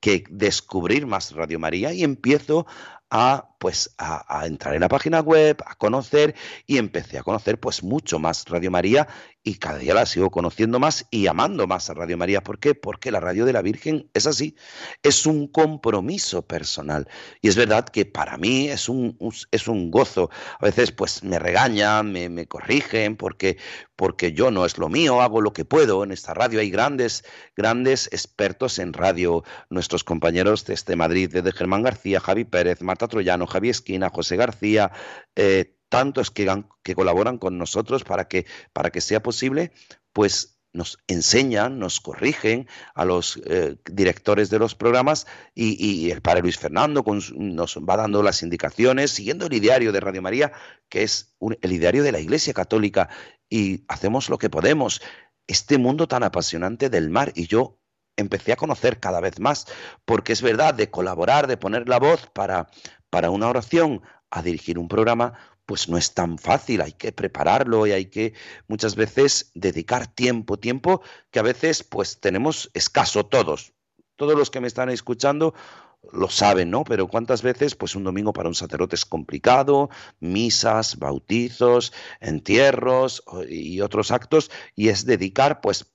[0.00, 2.66] que, descubrir más Radio María y empiezo
[3.10, 6.34] a pues a, entrar en la página web, a conocer
[6.66, 9.08] y empecé a conocer pues mucho más Radio María
[9.42, 12.42] y cada día la sigo conociendo más y amando más a Radio María.
[12.42, 12.74] ¿Por qué?
[12.74, 14.56] Porque la radio de la Virgen es así,
[15.02, 17.08] es un compromiso personal
[17.40, 19.16] y es verdad que para mí es un,
[19.50, 20.30] es un gozo.
[20.60, 23.58] A veces pues me regañan, me, me corrigen porque,
[23.96, 26.04] porque yo no es lo mío, hago lo que puedo.
[26.04, 27.24] En esta radio hay grandes,
[27.56, 33.47] grandes expertos en radio, nuestros compañeros desde Madrid, desde Germán García, Javi Pérez, Marta Troyano,
[33.48, 34.92] Javier Esquina, José García,
[35.36, 36.46] eh, tantos que,
[36.94, 39.72] colaboran con nosotros para que, para que sea posible,
[40.12, 46.42] pues nos enseñan, nos corrigen a los eh, directores de los programas y, el padre
[46.42, 50.52] Luis Fernando nos va dando las indicaciones, siguiendo el ideario de Radio María,
[50.88, 53.08] que es el ideario de la Iglesia Católica,
[53.48, 55.00] y hacemos lo que podemos.
[55.46, 57.78] Este mundo tan apasionante del mar, y yo
[58.18, 59.66] empecé a conocer cada vez más,
[60.04, 62.68] porque es verdad, de colaborar, de poner la voz para,
[63.10, 65.34] para una oración, a dirigir un programa,
[65.66, 68.32] pues no es tan fácil, hay que prepararlo y hay que
[68.68, 73.74] muchas veces dedicar tiempo, tiempo que a veces pues tenemos escaso todos.
[74.16, 75.54] Todos los que me están escuchando
[76.12, 76.84] lo saben, ¿no?
[76.84, 79.90] Pero cuántas veces, pues un domingo para un sacerdote es complicado,
[80.20, 85.92] misas, bautizos, entierros y otros actos, y es dedicar, pues,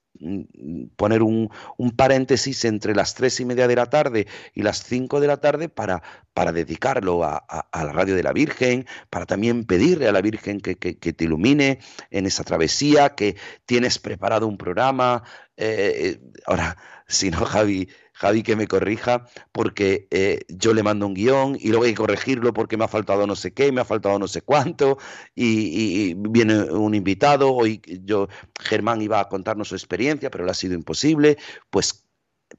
[0.96, 1.50] poner un,
[1.96, 5.70] paréntesis entre las tres y media de la tarde y las cinco de la tarde
[5.70, 6.02] para,
[6.34, 10.76] para dedicarlo a, la radio de la Virgen, para también pedirle a la Virgen que,
[10.76, 11.80] te ilumine
[12.12, 13.36] en esa travesía, que
[13.66, 15.24] tienes preparado un programa.
[15.58, 17.90] Eh, eh, ahora, si no, Javi,
[18.24, 21.98] Javi que me corrija, porque eh, yo le mando un guion y luego hay que
[21.98, 24.98] corregirlo porque me ha faltado no sé qué, me ha faltado no sé cuánto,
[25.36, 28.30] y, viene un invitado, hoy yo,
[28.62, 31.38] Germán iba a contarnos su experiencia, pero le ha sido imposible,
[31.70, 32.06] pues,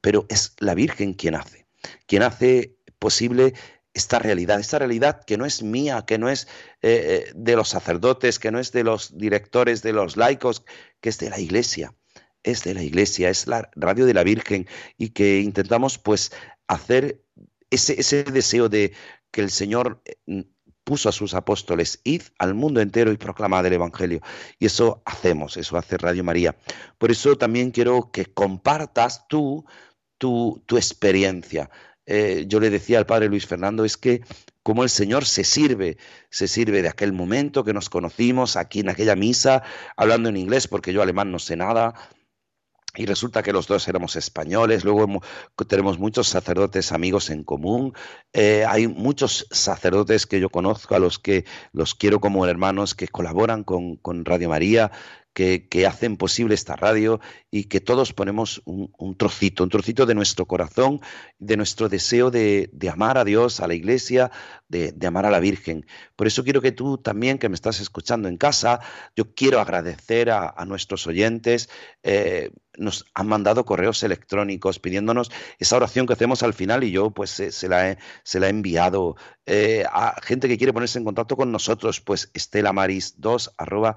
[0.02, 1.66] pero es la Virgen quien hace,
[2.06, 3.54] quien hace posible
[3.94, 6.46] esta realidad, esta realidad que no es mía, que no es
[6.82, 10.62] eh, eh, de los sacerdotes, que no es de los directores, de los laicos,
[11.00, 11.94] que es de la Iglesia
[12.44, 14.66] es de la Iglesia, es la radio de la Virgen
[14.96, 16.32] y que intentamos pues
[16.68, 17.20] hacer
[17.70, 18.92] ese, ese deseo de
[19.30, 20.44] que el Señor eh,
[20.84, 24.20] puso a sus apóstoles, id al mundo entero y proclamad el Evangelio.
[24.58, 26.54] Y eso hacemos, eso hace Radio María.
[26.98, 29.64] Por eso también quiero que compartas tú
[30.18, 31.70] tu, tu experiencia.
[32.06, 34.22] Eh, yo le decía al padre Luis Fernando, es que
[34.62, 35.96] como el Señor se sirve,
[36.30, 39.62] se sirve de aquel momento que nos conocimos aquí en aquella misa,
[39.96, 41.94] hablando en inglés, porque yo alemán no sé nada,
[42.96, 45.20] y resulta que los dos éramos españoles, luego
[45.66, 47.92] tenemos muchos sacerdotes amigos en común,
[48.32, 53.08] eh, hay muchos sacerdotes que yo conozco, a los que los quiero como hermanos, que
[53.08, 54.92] colaboran con, con Radio María,
[55.34, 57.20] que, hacen posible esta radio
[57.50, 61.00] y que todos ponemos un, trocito, un trocito de nuestro corazón,
[61.38, 64.30] de nuestro deseo de, amar a Dios, a la Iglesia,
[64.68, 65.86] de, amar a la Virgen.
[66.14, 68.80] Por eso quiero que tú también, que me estás escuchando en casa,
[69.16, 71.68] yo quiero agradecer a, nuestros oyentes.
[72.02, 77.10] Eh, nos han mandado correos electrónicos pidiéndonos esa oración que hacemos al final y yo
[77.10, 79.16] pues se, la, he, se la he enviado
[79.46, 83.96] eh, a gente que quiere ponerse en contacto con nosotros, pues estelamaris2 arroba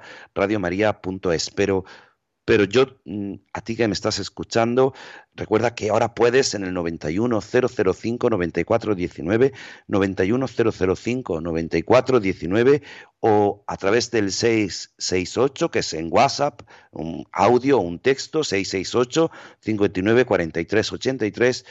[2.47, 4.93] pero yo, mm, a ti que me estás escuchando,
[5.35, 9.51] recuerda que ahora puedes en el 91005 9419,
[9.87, 12.83] 91005 9419
[13.19, 19.29] o a través del 668, que es en WhatsApp, un audio o un texto, 668
[19.59, 21.65] 59 43 83,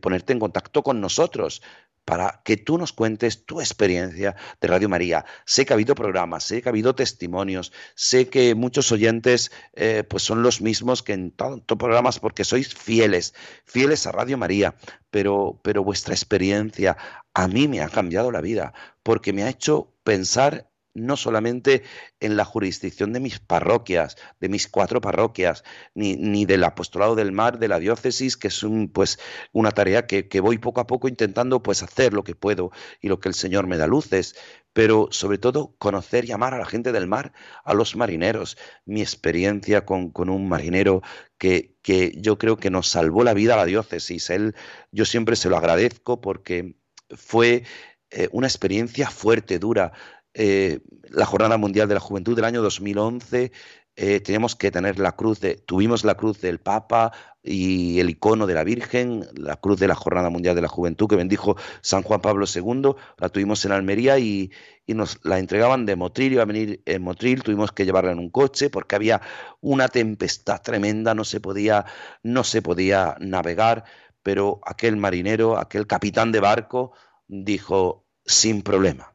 [0.00, 1.60] ponerte en contacto con nosotros
[2.04, 5.24] para que tú nos cuentes tu experiencia de Radio María.
[5.46, 10.04] Sé que ha habido programas, sé que ha habido testimonios, sé que muchos oyentes eh,
[10.08, 13.34] pues son los mismos que en tantos programas porque sois fieles,
[13.64, 14.74] fieles a Radio María,
[15.10, 16.96] pero, pero vuestra experiencia
[17.32, 21.82] a mí me ha cambiado la vida porque me ha hecho pensar no solamente
[22.20, 25.64] en la jurisdicción de mis parroquias, de mis cuatro parroquias,
[25.94, 29.18] ni, ni del apostolado del mar, de la diócesis, que es un, pues,
[29.52, 32.70] una tarea que, voy poco a poco intentando pues, hacer lo que puedo
[33.00, 34.36] y lo que el Señor me da luces,
[34.72, 37.32] pero sobre todo conocer y amar a la gente del mar,
[37.64, 41.02] a los marineros, mi experiencia con, con un marinero
[41.38, 44.30] que, que, yo creo que nos salvó la vida a la diócesis.
[44.30, 44.54] Él,
[44.90, 46.76] yo siempre se lo agradezco porque
[47.10, 47.64] fue
[48.10, 49.92] eh, una experiencia fuerte, dura,
[50.34, 50.80] eh,
[51.10, 53.52] la Jornada Mundial de la Juventud del año 2011,
[53.96, 57.12] eh, tenemos que tener la cruz de, tuvimos la cruz del Papa
[57.44, 61.06] y el icono de la Virgen, la cruz de la Jornada Mundial de la Juventud
[61.06, 64.50] que bendijo San Juan Pablo II, la tuvimos en Almería y,
[64.88, 68.30] nos la entregaban de Motril, iba a venir en Motril, tuvimos que llevarla en un
[68.30, 69.20] coche porque había
[69.60, 71.86] una tempestad tremenda, no se podía,
[72.24, 73.84] no se podía navegar,
[74.24, 76.92] pero aquel marinero, aquel capitán de barco
[77.28, 79.13] dijo sin problema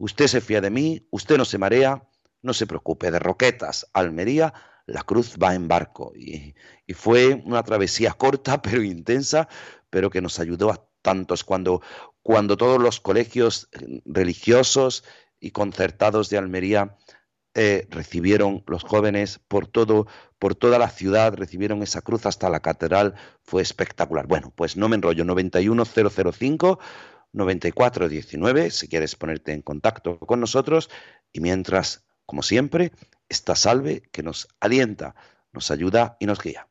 [0.00, 2.02] Usted se fía de mí, usted no se marea,
[2.40, 4.54] no se preocupe, de Roquetas Almería,
[4.86, 6.14] la cruz va en barco.
[6.16, 6.54] Y,
[6.94, 9.46] fue una travesía corta pero intensa,
[9.90, 11.82] pero que nos ayudó a tantos cuando,
[12.22, 15.04] cuando todos los colegios eh, religiosos
[15.38, 16.96] y concertados de Almería
[17.52, 20.06] eh, recibieron los jóvenes por todo
[20.38, 24.88] por toda la ciudad recibieron esa cruz hasta la catedral fue espectacular bueno pues no
[24.88, 26.78] me enrollo 91005
[27.32, 30.90] 9419 si quieres ponerte en contacto con nosotros
[31.32, 32.92] y mientras, como siempre,
[33.28, 35.14] esta salve que nos alienta
[35.52, 36.69] nos ayuda y nos guía.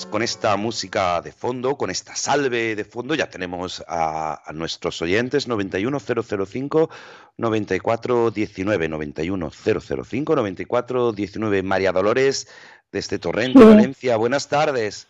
[0.00, 5.02] Pues con esta música de fondo, con esta salve de fondo, ya tenemos a, nuestros
[5.02, 6.88] oyentes 91005
[7.36, 12.48] 9419 91005 9419 María Dolores
[12.90, 14.16] desde Torrente, Valencia.
[14.16, 15.06] Buenas tardes.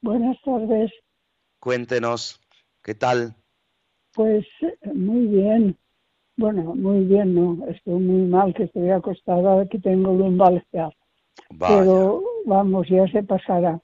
[0.00, 0.92] Buenas tardes.
[1.58, 2.40] Cuéntenos,
[2.82, 3.34] ¿qué tal?
[4.12, 4.46] Pues
[4.94, 5.76] muy bien.
[6.36, 10.90] Bueno, muy bien, no, estoy muy mal, que estoy acostada, aquí tengo lumbalgia.
[11.58, 13.80] Pero vamos, ya se pasará.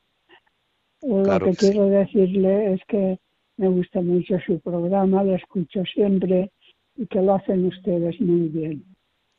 [1.03, 3.19] Lo que, quiero decirle es que
[3.57, 6.51] me gusta mucho su programa, lo escucho siempre
[6.97, 8.85] y que lo hacen ustedes muy bien.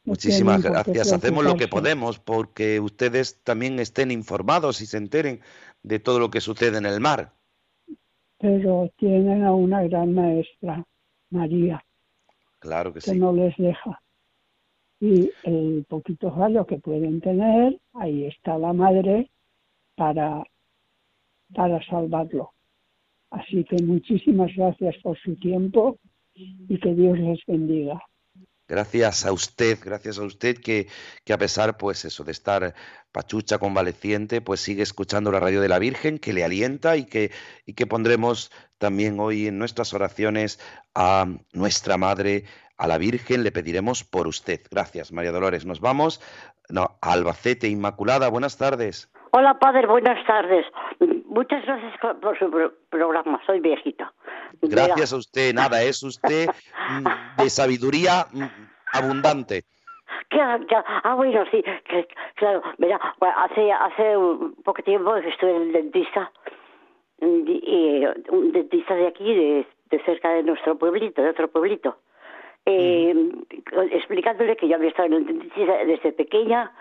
[0.03, 1.14] Muchísimas gracias.
[1.14, 5.41] Hacemos lo que podemos porque ustedes también estén informados y se enteren
[5.84, 7.34] de todo lo que sucede en el mar.
[8.39, 10.84] Pero tienen a una gran maestra,
[11.30, 11.84] María.
[12.59, 14.01] Claro que, que no les deja.
[14.99, 19.30] Y el poquito rayo que pueden tener, ahí está la madre
[19.95, 20.43] para
[21.54, 22.54] para salvarlo.
[23.30, 25.97] Así que muchísimas gracias por su tiempo
[26.34, 28.02] y que Dios les bendiga.
[28.68, 30.88] Gracias a usted, gracias a usted que,
[31.26, 32.74] que, a pesar, pues eso, de estar
[33.12, 37.32] pachucha, convaleciente, pues sigue escuchando la radio de la Virgen, que le alienta y que,
[37.66, 40.58] y que pondremos también hoy en nuestras oraciones
[40.95, 42.45] a nuestra Madre,
[42.78, 44.62] a la Virgen, le pediremos por usted.
[44.72, 45.66] Gracias, María Dolores.
[45.66, 46.22] Nos vamos
[46.74, 48.30] a Albacete Inmaculada.
[48.30, 49.12] Buenas tardes.
[49.34, 50.66] Hola, padre, buenas tardes.
[51.32, 52.52] Muchas gracias por su
[52.90, 54.12] programa, soy viejita.
[54.62, 58.44] Gracias a usted, nada, es usted mm, de sabiduría mm,
[58.92, 59.64] abundante.
[61.04, 61.64] ah, bueno, sí,
[62.36, 63.00] claro, mira,
[63.38, 66.30] hace, hace un poco tiempo estuve en el dentista,
[67.22, 69.66] y, un dentista de aquí, de,
[70.04, 71.96] cerca de nuestro pueblito, de otro pueblito.
[72.66, 73.32] Eh,
[73.92, 76.74] explicándole que yo había estado en el dentista desde pequeña,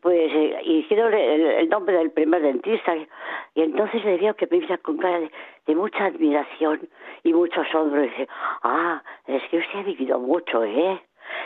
[0.00, 4.78] pues eh, hicieron el, nombre del primer dentista y entonces le veo que me mira
[4.78, 5.20] con cara
[5.66, 6.88] de, mucha admiración
[7.22, 8.28] y mucho asombro y dice,
[8.62, 11.00] ah, es que usted ha vivido mucho, ¿eh?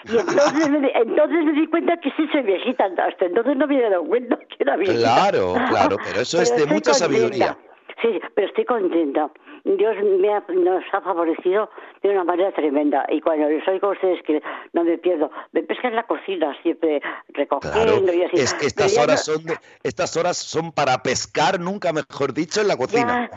[0.04, 3.76] Y entonces me, entonces me di cuenta que sí soy viejita, hasta entonces no me
[3.76, 5.00] había dado cuenta que era viejita.
[5.00, 7.56] Claro, claro, pero eso es de mucha sabiduría.
[8.02, 9.30] Sí, pero estoy contenta.
[9.64, 11.70] Dios me ha, nos ha favorecido
[12.02, 13.06] de una manera tremenda.
[13.08, 14.42] Y cuando les oigo a ustedes que
[14.72, 18.36] no me pierdo, me pescan en la cocina siempre recogiendo y así.
[18.36, 19.42] Es que estas horas, son
[19.82, 23.30] estas horas son para pescar, nunca mejor dicho, en la cocina.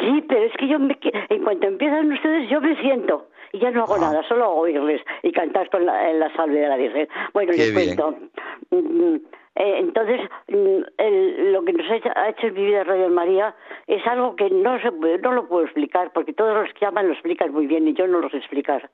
[0.00, 0.98] sí, pero es que yo me,
[1.28, 4.00] en cuanto empiezan ustedes yo me siento y ya no hago ah.
[4.00, 7.08] nada, solo oírles y cantar con la, la salve de la Virgen.
[7.32, 8.16] Bueno, les cuento.
[9.56, 13.54] Eh, entonces, mm, lo que nos ha hecho, en mi vida Radio María
[13.86, 17.14] es algo que no, se no lo puedo explicar, porque todos los que llaman lo
[17.14, 18.90] explican muy bien y yo no lo sé explicar.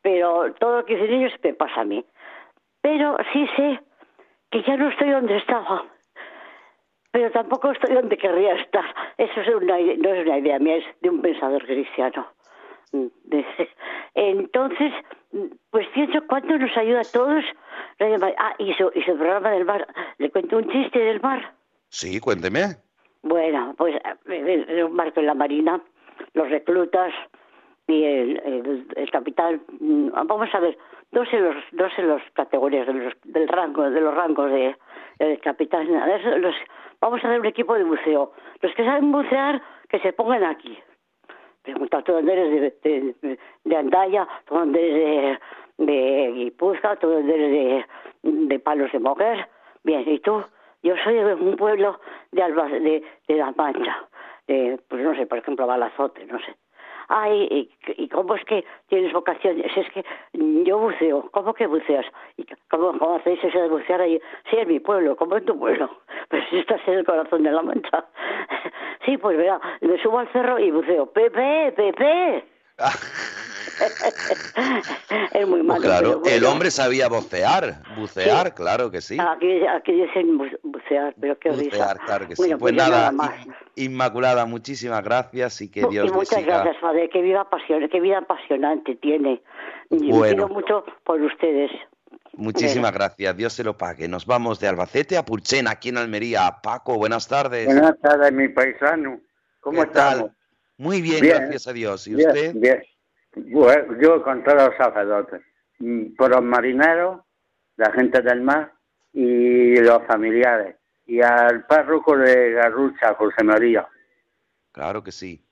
[0.00, 2.04] Pero todo lo que dicen ellos me pasa a mí.
[2.80, 3.80] pero sí sé
[4.50, 5.84] que ya no estoy donde estaba,
[7.12, 8.84] pero tampoco estoy donde querría estar.
[9.18, 12.26] Eso es una, no es una idea mía, es de un pensador cristiano.
[14.14, 14.92] Entonces,
[15.70, 17.44] pues pienso cuánto nos ayuda a todos.
[18.00, 19.86] Ah, y su, y su programa del mar.
[20.18, 21.52] ¿Le cuento un chiste del mar?
[21.88, 22.76] Sí, cuénteme.
[23.22, 23.94] Bueno, pues
[24.26, 25.80] eh, un barco en la marina,
[26.34, 27.12] los reclutas
[27.86, 29.62] y el, el, capitán.
[29.80, 30.76] Mm, vamos a ver,
[31.12, 34.76] dos en los dos en los categorías de los, del rango de los rangos de
[35.18, 35.86] del capitán.
[36.40, 36.54] los,
[37.00, 38.32] vamos a hacer un equipo de buceo.
[38.60, 40.76] Los que saben bucear que se pongan aquí
[41.62, 45.40] preguntar dónde eres de, de, de Andaya, dónde eres
[45.78, 47.86] de, de Guipúzcoa, dónde eres
[48.22, 49.48] de, Palos de Moguer.
[49.84, 50.44] Bien, ¿y tú?
[50.82, 52.00] Yo soy de un pueblo
[52.32, 54.08] de, Alba, de, de La Mancha,
[54.46, 56.56] de, pues no sé, por ejemplo, Balazote, no sé
[57.12, 59.60] ay, y, cómo es que tienes vocación?
[59.60, 62.06] Es que yo buceo, ¿cómo que buceas?
[62.36, 64.20] ¿Y cómo, cómo hacéis eso de bucear ahí?
[64.50, 65.90] Sí, en mi pueblo, ¿cómo en tu pueblo?
[66.28, 68.06] Pues si estás en el corazón de la mancha.
[69.04, 71.06] Sí, pues verá, me subo al cerro y buceo.
[71.06, 72.44] Pepe, Pepe.
[75.34, 75.82] es muy malo.
[75.82, 79.16] claro, el hombre sabía bucear, bucear, claro que sí.
[79.20, 82.42] Aquí, aquí dicen bucear, pero qué bucear, claro que sí.
[82.42, 83.12] Pues, pues nada,
[83.76, 88.18] Inmaculada, muchísimas gracias y que Dios y muchas gracias, Padre, qué vida, apasiona, qué vida
[88.18, 89.40] apasionante tiene.
[89.90, 90.48] Bueno.
[90.48, 91.70] mucho por ustedes.
[92.34, 94.08] Muchísimas gracias, Dios se lo pague.
[94.08, 96.58] Nos vamos de Albacete a Pulchena, aquí en Almería.
[96.62, 97.66] Paco, buenas tardes.
[97.66, 99.20] Buenas tardes, mi paisano.
[99.60, 100.24] ¿Cómo estás?
[100.78, 102.06] Muy bien, gracias a Dios.
[102.06, 102.54] ¿Y usted?
[102.54, 102.82] Bien.
[103.34, 105.40] Yo con todos los sacerdotes,
[105.78, 107.20] mm, por los marineros,
[107.76, 108.72] la gente del mar
[109.12, 110.76] y los familiares,
[111.06, 113.86] y al párroco de Garrucha, José María.
[114.72, 115.44] Claro que sí.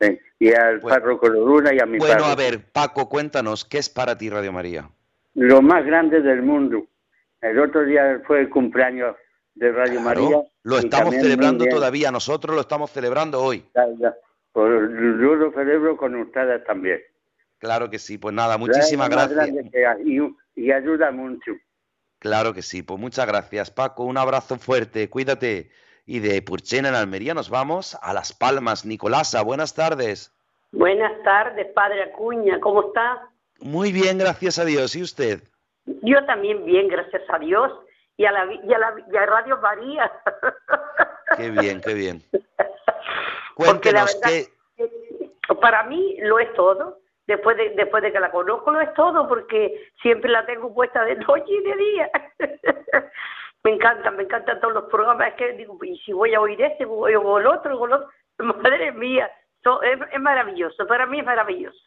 [0.00, 3.78] Sí, y al párroco de Luna y a mi Bueno, a ver, Paco, cuéntanos, ¿qué
[3.78, 4.90] es para ti Radio María?
[5.36, 6.86] Lo más grande del mundo.
[7.42, 9.14] El otro día fue el cumpleaños
[9.54, 10.42] de Radio María.
[10.62, 13.62] Lo estamos celebrando todavía, nosotros lo estamos celebrando hoy.
[14.52, 17.00] Pues yo lo celebro con ustedes también.
[17.58, 19.50] Claro que sí, pues nada, muchísimas gracias.
[20.06, 21.52] Y, ayuda mucho.
[22.18, 25.70] Claro que sí, pues muchas gracias Paco, un abrazo fuerte, cuídate.
[26.06, 28.86] Y de Purchena en Almería nos vamos a Las Palmas.
[28.86, 30.32] Nicolasa, buenas tardes.
[30.72, 33.28] Buenas tardes, padre Acuña, ¿cómo está?
[33.60, 34.94] Muy bien, gracias a Dios.
[34.96, 35.42] ¿Y usted?
[36.02, 37.72] Yo también bien, gracias a Dios.
[38.16, 40.10] Y a, la, y a, la, y a Radio María.
[41.36, 42.22] Qué bien, qué bien.
[43.54, 44.46] Cuéntenos qué...
[45.60, 49.28] Para mí lo es todo después de, después de que la conozco lo es todo
[49.28, 52.10] porque siempre la tengo puesta de noche y de día.
[53.64, 55.28] me encantan, me encantan todos los programas.
[55.28, 57.86] Es que digo, y si voy a oír este, voy a oír el otro, o
[57.86, 58.08] el otro.
[58.38, 59.30] Madre mía,
[59.82, 61.78] es, maravilloso, para mí es maravilloso.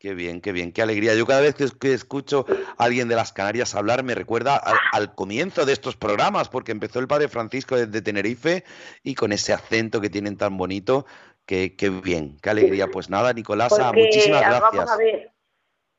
[0.00, 1.14] Qué bien, qué bien, qué alegría.
[1.14, 2.46] Yo cada vez que escucho
[2.78, 7.00] a alguien de las Canarias hablar me recuerda al, comienzo de estos programas, porque empezó
[7.00, 8.64] el padre Francisco desde Tenerife
[9.02, 11.04] y con ese acento que tienen tan bonito,
[11.44, 12.86] Qué, bien, qué alegría.
[12.86, 14.72] Pues nada, Nicolasa, muchísimas gracias.
[14.72, 15.32] Vamos a ver,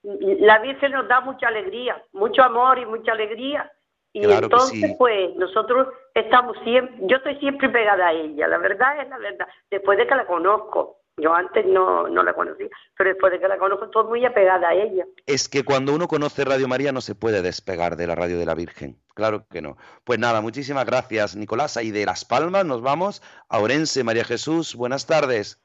[0.04, 3.70] la Virgen nos da mucha alegría, mucho amor y mucha alegría.
[4.14, 9.10] Y entonces, pues, nosotros estamos siempre, yo estoy siempre pegada a ella, la verdad es
[9.10, 11.01] la verdad, después de que la conozco.
[11.18, 12.64] Yo antes no, no la conocí,
[12.98, 15.06] pero después de que la conozco estoy muy apegada a ella.
[15.26, 18.46] Es que cuando uno conoce Radio María no se puede despegar de la radio de
[18.46, 18.98] la Virgen.
[19.14, 19.78] Claro que no.
[20.04, 21.78] Pues nada, muchísimas gracias, Nicolás.
[21.82, 24.04] Y de Las Palmas nos vamos a Orense.
[24.04, 25.62] María Jesús, buenas tardes.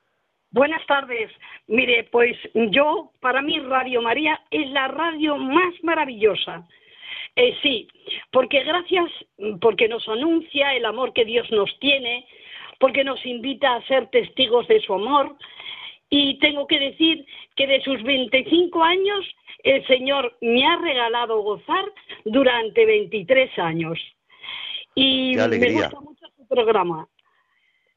[0.51, 1.31] Buenas tardes.
[1.67, 6.67] Mire, pues yo, para mí Radio María es la radio más maravillosa.
[7.37, 7.89] Eh, sí,
[8.33, 9.11] porque gracias,
[9.61, 12.27] porque nos anuncia el amor que Dios nos tiene,
[12.79, 15.37] porque nos invita a ser testigos de su amor.
[16.09, 19.25] Y tengo que decir que de sus 25 años,
[19.65, 21.85] el Señor me ha regalado gozar
[22.25, 23.99] durante 23 años.
[24.95, 27.09] Y me gusta mucho su programa.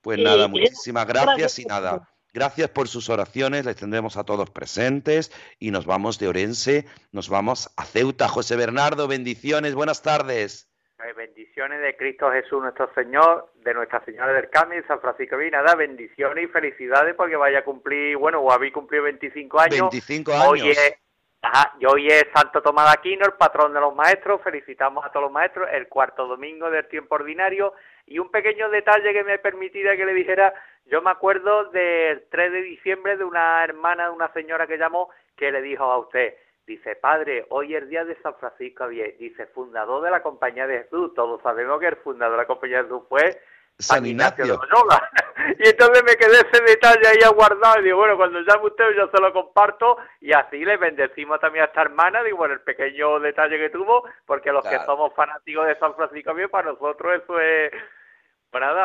[0.02, 2.10] Pues nada, muchísimas gracias y nada.
[2.32, 7.28] Gracias por sus oraciones, les tendremos a todos presentes y nos vamos de Orense, nos
[7.28, 8.28] vamos a Ceuta.
[8.28, 10.69] José Bernardo, bendiciones, buenas tardes.
[11.02, 15.50] Eh, bendiciones de Cristo Jesús nuestro Señor, de Nuestra Señora del Carmen, San Francisco de
[15.50, 19.80] Nada, bendiciones y felicidades porque vaya a cumplir, bueno, o habéis cumplido 25 años.
[19.92, 20.48] 25 años.
[20.50, 21.00] Hoy es,
[21.42, 25.10] ajá, y hoy es Santo Tomás de Aquino, el patrón de los maestros, felicitamos a
[25.10, 27.74] todos los maestros, el cuarto domingo del tiempo ordinario,
[28.06, 30.54] y un pequeño detalle que me permitiera que le dijera,
[30.86, 35.10] yo me acuerdo del 3 de diciembre de una hermana de una señora que llamó
[35.38, 36.36] que le dijo a usted,
[36.70, 39.18] Dice, padre, hoy es día de San Francisco Javier.
[39.18, 41.12] Dice, fundador de la Compañía de Jesús.
[41.16, 43.42] Todos sabemos que el fundador de la Compañía de Jesús fue
[43.80, 44.46] San Ignacio.
[44.46, 45.10] de Loyola.
[45.58, 49.10] y entonces me quedé ese detalle ahí aguardado y digo, bueno, cuando llame usted yo
[49.10, 53.20] se lo comparto y así le bendecimos también a esta hermana, digo, bueno, el pequeño
[53.20, 57.72] detalle que tuvo, porque los que somos fanáticos de San Francisco, para nosotros eso es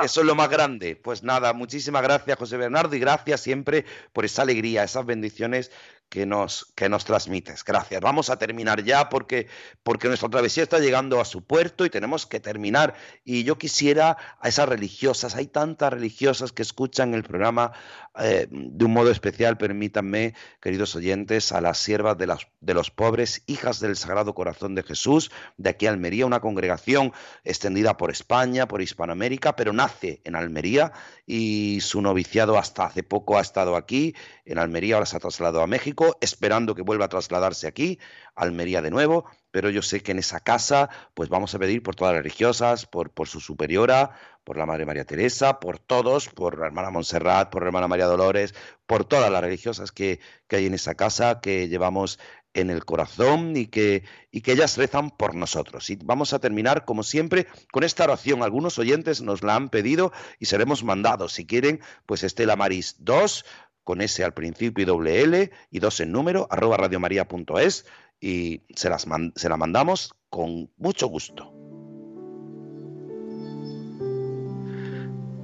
[0.03, 0.97] eso es lo más grande.
[0.97, 5.71] Pues nada, muchísimas gracias José Bernardo y gracias siempre por esa alegría, esas bendiciones
[6.09, 7.65] que nos, que nos transmites.
[7.65, 8.01] Gracias.
[8.01, 9.49] Vamos a terminar ya porque,
[9.83, 12.95] porque nuestra travesía está llegando a su puerto y tenemos que terminar.
[13.25, 17.73] Y yo quisiera a esas religiosas, hay tantas religiosas que escuchan el programa
[18.17, 22.93] eh, de un modo especial, permítanme, queridos oyentes, a las siervas de, las, de los
[22.93, 28.13] pobres, hijas del Sagrado Corazón de Jesús, de aquí a Almería, una congregación extendida por
[28.13, 30.93] España, por Hispanoamérica, pero nace en Almería
[31.27, 35.63] y su noviciado hasta hace poco ha estado aquí, en Almería, ahora se ha trasladado
[35.63, 37.99] a México, esperando que vuelva a trasladarse aquí,
[38.35, 41.95] Almería de nuevo, pero yo sé que en esa casa, pues vamos a pedir por
[41.95, 44.11] todas las religiosas, por, su superiora,
[44.43, 48.07] por la Madre María Teresa, por todos, por la hermana Montserrat, por la hermana María
[48.07, 48.55] Dolores,
[48.87, 50.21] por todas las religiosas que,
[50.51, 52.19] hay en esa casa, que llevamos
[52.53, 55.91] en el corazón y que, y que ellas rezan por nosotros.
[55.91, 58.43] Y vamos a terminar, como siempre, con esta oración.
[58.43, 61.33] Algunos oyentes nos la han pedido y seremos mandados.
[61.33, 63.45] Si quieren, pues Estela Maris 2,
[63.85, 67.87] con S al principio y doble y dos en número, arroba radiomaria.es,
[68.21, 69.07] y se, las
[69.37, 71.53] se la mandamos con mucho gusto.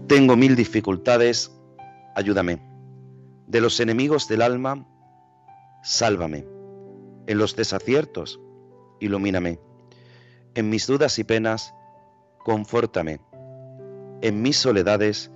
[0.08, 1.52] Tengo mil dificultades,
[2.16, 2.60] ayúdame.
[3.46, 4.86] De los enemigos del alma,
[5.82, 6.46] sálvame
[7.30, 8.40] en los desaciertos,
[8.98, 9.60] ilumíname.
[10.54, 11.74] En mis dudas y penas,
[12.44, 13.20] confórtame.
[14.20, 15.30] En mis soledades,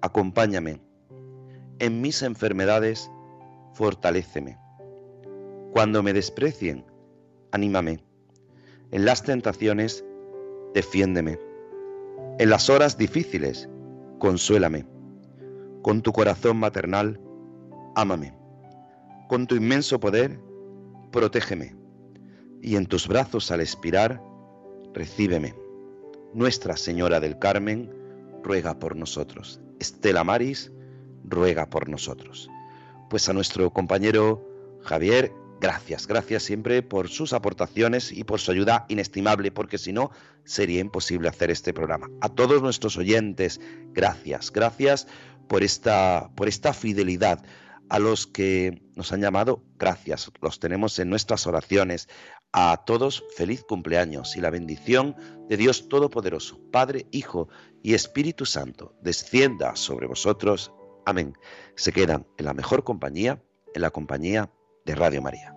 [0.00, 0.80] acompáñame.
[1.80, 3.10] En mis enfermedades,
[3.74, 4.58] fortaléceme.
[5.72, 6.84] Cuando me desprecien,
[7.52, 8.00] anímame.
[8.90, 10.04] En las tentaciones,
[10.74, 11.38] defiéndeme.
[12.40, 13.68] En las horas difíciles,
[14.18, 14.86] consuélame.
[15.82, 17.20] Con tu corazón maternal,
[17.94, 18.34] ámame.
[19.28, 20.40] Con tu inmenso poder,
[21.12, 21.76] protégeme,
[22.60, 24.20] y en tus brazos al expirar,
[24.94, 25.54] recíbeme.
[26.34, 27.94] Nuestra Señora del Carmen,
[28.42, 29.60] ruega por nosotros.
[29.78, 30.72] Estela Maris,
[31.24, 32.48] ruega por nosotros.
[33.10, 34.44] Pues a nuestro compañero
[34.82, 40.10] Javier, gracias, gracias siempre por sus aportaciones y por su ayuda inestimable, porque si no,
[40.44, 42.08] sería imposible hacer este programa.
[42.20, 43.60] A todos nuestros oyentes,
[43.92, 45.06] gracias, gracias
[45.48, 47.42] por esta, por esta fidelidad
[47.88, 52.08] a los que nos han llamado, gracias, los tenemos en nuestras oraciones.
[52.52, 55.16] A todos, feliz cumpleaños y la bendición
[55.48, 57.48] de Dios Todopoderoso, Padre, Hijo
[57.82, 60.72] y Espíritu Santo, descienda sobre vosotros.
[61.08, 61.32] Amén.
[61.74, 63.42] Se quedan en la mejor compañía,
[63.74, 64.50] en la compañía
[64.84, 65.54] de Radio María.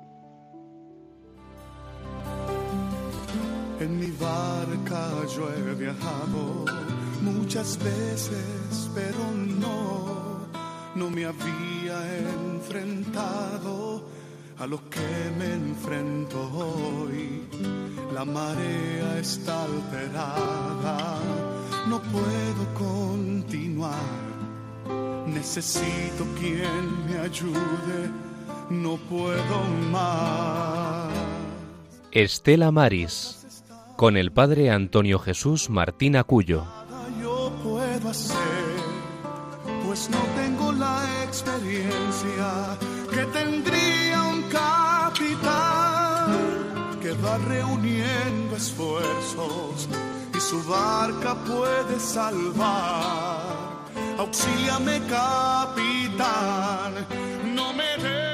[3.81, 6.63] En mi barca yo he viajado
[7.21, 10.47] muchas veces, pero no
[10.95, 11.97] no me había
[12.29, 14.03] enfrentado
[14.57, 17.45] a lo que me enfrento hoy.
[18.13, 21.19] La marea está alterada,
[21.89, 24.30] no puedo continuar.
[25.41, 28.11] Necesito quien me ayude,
[28.69, 31.09] no puedo más.
[32.11, 33.43] Estela Maris,
[33.97, 36.63] con el padre Antonio Jesús Martín Acuyo.
[37.19, 38.37] Yo puedo hacer,
[39.83, 40.19] pues no
[40.73, 42.77] la experiencia
[43.09, 46.37] que tendría un capitán
[47.01, 49.89] que va reuniendo esfuerzos
[50.35, 53.70] y su barca puede salvar
[54.21, 56.93] auxíliame capitán,
[57.55, 58.30] no me dejes.